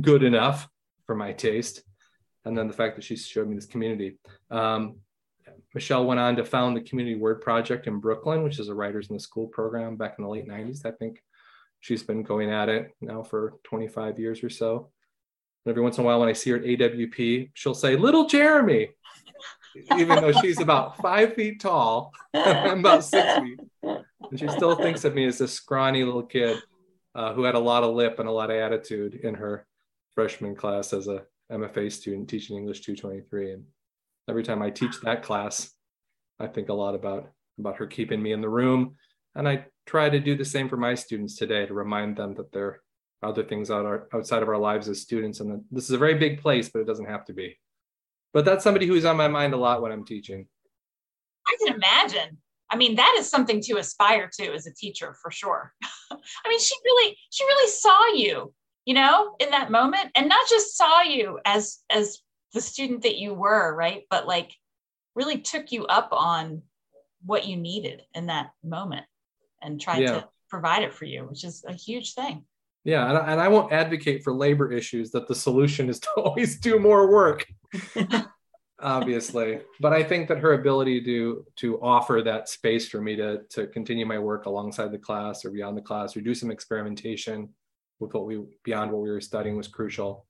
good 0.00 0.22
enough 0.22 0.68
for 1.06 1.14
my 1.14 1.32
taste. 1.32 1.82
And 2.44 2.56
then 2.56 2.68
the 2.68 2.74
fact 2.74 2.96
that 2.96 3.04
she 3.04 3.16
showed 3.16 3.48
me 3.48 3.54
this 3.54 3.66
community. 3.66 4.18
Um, 4.50 4.96
Michelle 5.74 6.06
went 6.06 6.20
on 6.20 6.36
to 6.36 6.44
found 6.44 6.76
the 6.76 6.80
Community 6.80 7.16
Word 7.16 7.40
Project 7.40 7.86
in 7.86 8.00
Brooklyn, 8.00 8.42
which 8.42 8.58
is 8.58 8.68
a 8.68 8.74
Writers 8.74 9.08
in 9.08 9.16
the 9.16 9.20
School 9.20 9.46
program 9.46 9.96
back 9.96 10.14
in 10.18 10.24
the 10.24 10.30
late 10.30 10.48
90s. 10.48 10.86
I 10.86 10.92
think 10.92 11.22
she's 11.80 12.02
been 12.02 12.22
going 12.22 12.50
at 12.50 12.68
it 12.68 12.92
now 13.00 13.22
for 13.22 13.54
25 13.64 14.18
years 14.18 14.42
or 14.42 14.50
so. 14.50 14.90
And 15.64 15.70
every 15.70 15.82
once 15.82 15.98
in 15.98 16.04
a 16.04 16.06
while, 16.06 16.20
when 16.20 16.28
I 16.28 16.32
see 16.32 16.50
her 16.50 16.56
at 16.56 16.62
AWP, 16.62 17.50
she'll 17.54 17.74
say, 17.74 17.96
Little 17.96 18.26
Jeremy, 18.26 18.88
even 19.96 20.20
though 20.20 20.32
she's 20.32 20.60
about 20.60 20.96
five 20.98 21.34
feet 21.34 21.60
tall, 21.60 22.12
I'm 22.32 22.78
about 22.80 23.04
six 23.04 23.38
feet. 23.38 23.60
And 23.82 24.38
she 24.38 24.48
still 24.48 24.76
thinks 24.76 25.04
of 25.04 25.14
me 25.14 25.26
as 25.26 25.38
this 25.38 25.52
scrawny 25.52 26.04
little 26.04 26.22
kid 26.22 26.58
uh, 27.14 27.32
who 27.34 27.44
had 27.44 27.54
a 27.54 27.60
lot 27.60 27.82
of 27.82 27.94
lip 27.94 28.18
and 28.18 28.28
a 28.28 28.32
lot 28.32 28.50
of 28.50 28.56
attitude 28.56 29.14
in 29.14 29.34
her 29.34 29.66
freshman 30.14 30.54
class 30.54 30.92
as 30.92 31.08
a 31.08 31.22
MFA 31.50 31.92
student 31.92 32.28
teaching 32.28 32.56
English 32.56 32.80
223. 32.80 33.52
And 33.52 33.64
every 34.28 34.42
time 34.42 34.62
I 34.62 34.70
teach 34.70 35.00
that 35.00 35.22
class, 35.22 35.70
I 36.38 36.46
think 36.46 36.68
a 36.68 36.74
lot 36.74 36.94
about 36.94 37.30
about 37.58 37.76
her 37.76 37.86
keeping 37.86 38.22
me 38.22 38.32
in 38.32 38.40
the 38.40 38.48
room. 38.48 38.96
And 39.34 39.48
I 39.48 39.66
try 39.86 40.10
to 40.10 40.20
do 40.20 40.36
the 40.36 40.44
same 40.44 40.68
for 40.68 40.76
my 40.76 40.94
students 40.94 41.36
today 41.36 41.64
to 41.66 41.74
remind 41.74 42.16
them 42.16 42.34
that 42.34 42.52
there 42.52 42.66
are 42.66 42.80
other 43.22 43.42
things 43.42 43.70
out 43.70 43.86
our, 43.86 44.08
outside 44.12 44.42
of 44.42 44.48
our 44.48 44.58
lives 44.58 44.88
as 44.88 45.00
students 45.00 45.40
and 45.40 45.50
that 45.50 45.64
this 45.70 45.84
is 45.84 45.92
a 45.92 45.98
very 45.98 46.14
big 46.14 46.40
place 46.40 46.68
but 46.68 46.80
it 46.80 46.86
doesn't 46.86 47.08
have 47.08 47.24
to 47.26 47.32
be. 47.32 47.58
But 48.32 48.44
that's 48.44 48.62
somebody 48.62 48.86
who's 48.86 49.04
on 49.04 49.16
my 49.16 49.28
mind 49.28 49.54
a 49.54 49.56
lot 49.56 49.80
when 49.80 49.92
i'm 49.92 50.04
teaching. 50.04 50.46
I 51.48 51.56
can 51.64 51.74
imagine. 51.74 52.38
I 52.70 52.76
mean 52.76 52.96
that 52.96 53.16
is 53.18 53.28
something 53.28 53.62
to 53.62 53.78
aspire 53.78 54.28
to 54.38 54.52
as 54.52 54.66
a 54.66 54.74
teacher 54.74 55.16
for 55.22 55.30
sure. 55.30 55.72
I 56.10 56.48
mean 56.48 56.60
she 56.60 56.74
really 56.84 57.16
she 57.30 57.44
really 57.44 57.70
saw 57.70 58.12
you 58.12 58.52
you 58.84 58.94
know 58.94 59.34
in 59.38 59.50
that 59.50 59.70
moment 59.70 60.10
and 60.14 60.28
not 60.28 60.46
just 60.48 60.76
saw 60.76 61.02
you 61.02 61.38
as 61.44 61.78
as 61.90 62.18
the 62.56 62.60
student 62.60 63.02
that 63.02 63.18
you 63.18 63.32
were 63.34 63.74
right 63.74 64.02
but 64.10 64.26
like 64.26 64.50
really 65.14 65.38
took 65.38 65.72
you 65.72 65.86
up 65.86 66.08
on 66.12 66.62
what 67.24 67.46
you 67.46 67.56
needed 67.56 68.02
in 68.14 68.26
that 68.26 68.50
moment 68.64 69.04
and 69.62 69.80
tried 69.80 70.02
yeah. 70.02 70.12
to 70.12 70.28
provide 70.48 70.82
it 70.82 70.94
for 70.94 71.06
you, 71.06 71.24
which 71.24 71.44
is 71.44 71.64
a 71.66 71.72
huge 71.72 72.14
thing. 72.14 72.44
Yeah, 72.84 73.08
and 73.08 73.18
I, 73.18 73.32
and 73.32 73.40
I 73.40 73.48
won't 73.48 73.72
advocate 73.72 74.22
for 74.22 74.32
labor 74.32 74.70
issues 74.72 75.10
that 75.10 75.26
the 75.26 75.34
solution 75.34 75.88
is 75.88 75.98
to 76.00 76.10
always 76.16 76.60
do 76.60 76.78
more 76.78 77.10
work. 77.10 77.44
obviously 78.78 79.58
but 79.80 79.94
i 79.94 80.02
think 80.02 80.28
that 80.28 80.36
her 80.36 80.52
ability 80.52 81.02
to 81.02 81.46
to 81.56 81.80
offer 81.80 82.20
that 82.22 82.46
space 82.46 82.86
for 82.86 83.00
me 83.00 83.16
to 83.16 83.40
to 83.48 83.66
continue 83.68 84.04
my 84.04 84.18
work 84.18 84.44
alongside 84.44 84.92
the 84.92 84.98
class 84.98 85.46
or 85.46 85.50
beyond 85.50 85.74
the 85.74 85.80
class 85.80 86.14
or 86.14 86.20
do 86.20 86.34
some 86.34 86.50
experimentation 86.50 87.48
with 88.00 88.12
what 88.12 88.26
we 88.26 88.38
beyond 88.64 88.92
what 88.92 89.00
we 89.00 89.08
were 89.08 89.20
studying 89.20 89.56
was 89.56 89.66
crucial 89.66 90.26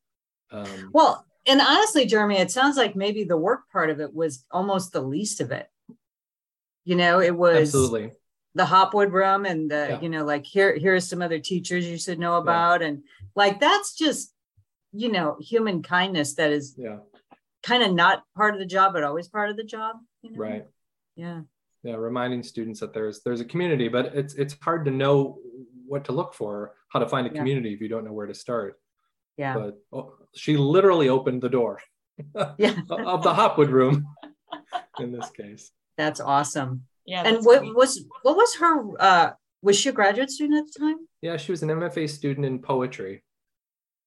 um, 0.53 0.91
well 0.93 1.27
and 1.47 1.61
honestly 1.61 2.07
jeremy 2.07 2.39
it 2.39 2.51
sounds 2.51 2.77
like 2.77 2.97
maybe 2.97 3.25
the 3.25 3.37
work 3.37 3.71
part 3.71 3.91
of 3.91 4.01
it 4.01 4.15
was 4.15 4.45
almost 4.51 4.93
the 4.93 5.01
least 5.01 5.41
of 5.41 5.51
it. 5.51 5.69
You 6.85 6.97
know 6.97 7.21
it 7.21 7.37
was 7.37 7.75
absolutely. 7.75 8.13
the 8.55 8.65
hopwood 8.65 9.13
room 9.13 9.45
and 9.45 9.71
the 9.71 9.89
yeah. 9.91 10.01
you 10.01 10.09
know 10.09 10.25
like 10.25 10.47
here 10.47 10.77
here's 10.77 11.09
some 11.09 11.23
other 11.23 11.39
teachers 11.39 11.87
you 11.87 11.99
should 11.99 12.19
know 12.19 12.37
about. 12.37 12.81
Yeah. 12.81 12.89
and 12.89 13.03
like 13.35 13.61
that's 13.61 13.97
just 13.97 14.33
you 14.93 15.11
know 15.11 15.37
human 15.41 15.83
kindness 15.83 16.35
that 16.35 16.51
is 16.51 16.75
yeah. 16.79 16.99
kind 17.63 17.83
of 17.83 17.93
not 17.93 18.23
part 18.37 18.55
of 18.55 18.61
the 18.61 18.67
job 18.67 18.93
but 18.93 19.05
always 19.05 19.29
part 19.29 19.51
of 19.51 19.57
the 19.57 19.65
job 19.65 19.97
you 20.23 20.33
know? 20.33 20.39
right. 20.39 20.67
Yeah. 21.17 21.41
Yeah 21.83 21.97
reminding 21.97 22.43
students 22.43 22.81
that 22.81 22.95
there's 22.95 23.23
there's 23.23 23.41
a 23.41 23.45
community 23.45 23.89
but 23.89 24.07
it's 24.15 24.35
it's 24.35 24.57
hard 24.61 24.85
to 24.85 24.91
know 24.91 25.39
what 25.87 26.05
to 26.05 26.13
look 26.13 26.35
for 26.35 26.75
how 26.89 26.99
to 26.99 27.09
find 27.09 27.27
a 27.27 27.31
community 27.31 27.73
if 27.73 27.81
you 27.81 27.89
don't 27.89 28.05
know 28.05 28.13
where 28.13 28.27
to 28.27 28.35
start 28.35 28.81
yeah 29.37 29.55
but 29.55 29.79
oh, 29.92 30.14
she 30.35 30.57
literally 30.57 31.09
opened 31.09 31.42
the 31.42 31.49
door 31.49 31.81
yeah. 32.59 32.75
of 32.90 33.22
the 33.22 33.35
hopwood 33.35 33.70
room 33.70 34.07
in 34.99 35.12
this 35.12 35.31
case 35.31 35.70
that's 35.96 36.20
awesome 36.20 36.83
yeah. 37.07 37.22
And 37.25 37.44
what 37.44 37.61
great. 37.61 37.75
was 37.75 38.05
what 38.22 38.37
was 38.37 38.55
her 38.57 39.01
uh 39.01 39.31
was 39.62 39.79
she 39.79 39.88
a 39.88 39.92
graduate 39.92 40.31
student 40.31 40.66
at 40.66 40.72
the 40.72 40.81
time? 40.81 41.09
Yeah, 41.22 41.37
she 41.37 41.53
was 41.53 41.62
an 41.62 41.70
MFA 41.70 42.11
student 42.11 42.44
in 42.44 42.59
poetry. 42.59 43.22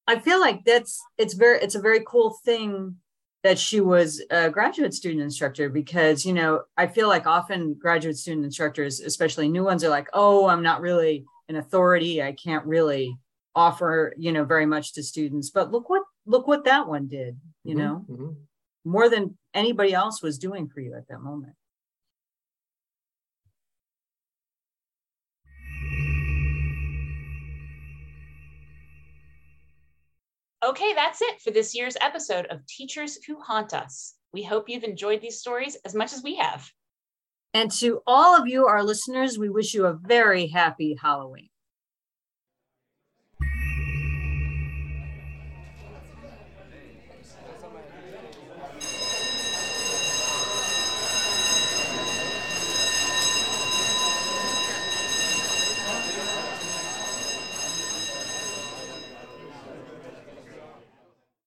I 0.06 0.20
feel 0.20 0.40
like 0.40 0.64
that's 0.66 1.02
it's 1.18 1.34
very 1.34 1.60
it's 1.60 1.76
a 1.76 1.82
very 1.82 2.02
cool 2.06 2.38
thing 2.44 2.98
that 3.44 3.58
she 3.58 3.80
was 3.80 4.22
a 4.30 4.50
graduate 4.50 4.94
student 4.94 5.22
instructor 5.22 5.70
because 5.70 6.26
you 6.26 6.34
know 6.34 6.64
I 6.78 6.88
feel 6.88 7.08
like 7.08 7.26
often 7.26 7.74
graduate 7.74 8.18
student 8.18 8.46
instructors, 8.46 9.00
especially 9.00 9.48
new 9.48 9.64
ones, 9.64 9.84
are 9.84 9.90
like, 9.90 10.10
oh, 10.14 10.48
I'm 10.48 10.64
not 10.64 10.82
really 10.82 11.26
an 11.48 11.56
authority. 11.56 12.22
I 12.22 12.34
can't 12.34 12.66
really 12.66 13.18
offer 13.60 14.14
you 14.18 14.32
know 14.32 14.46
very 14.46 14.66
much 14.66 14.94
to 14.94 15.04
students. 15.04 15.50
But 15.50 15.72
look 15.72 15.90
what 15.90 16.04
look 16.26 16.48
what 16.48 16.66
that 16.66 16.88
one 16.88 17.08
did. 17.08 17.38
You 17.64 17.76
mm-hmm, 17.76 17.84
know, 17.84 18.06
mm-hmm. 18.10 18.30
more 18.86 19.10
than 19.10 19.38
anybody 19.54 19.94
else 19.94 20.24
was 20.24 20.40
doing 20.40 20.70
for 20.70 20.80
you 20.80 20.96
at 20.96 21.08
that 21.10 21.20
moment. 21.22 21.54
Okay, 30.62 30.94
that's 30.94 31.22
it 31.22 31.42
for 31.42 31.52
this 31.52 31.74
year's 31.74 31.96
episode 32.02 32.46
of 32.48 32.66
Teachers 32.68 33.18
Who 33.26 33.40
Haunt 33.40 33.74
Us. 33.74 34.16
We 34.34 34.44
hope 34.44 34.68
you've 34.68 34.84
enjoyed 34.84 35.22
these 35.22 35.40
stories 35.40 35.78
as 35.86 35.96
much 35.96 36.14
as 36.14 36.22
we 36.22 36.36
have. 36.36 36.70
And 37.54 37.72
to 37.80 38.02
all 38.06 38.40
of 38.40 38.48
you, 38.48 38.68
our 38.68 38.84
listeners, 38.84 39.40
we 39.40 39.50
wish 39.50 39.74
you 39.74 39.86
a 39.86 39.98
very 40.06 40.48
happy 40.48 40.98
Halloween. 41.02 41.50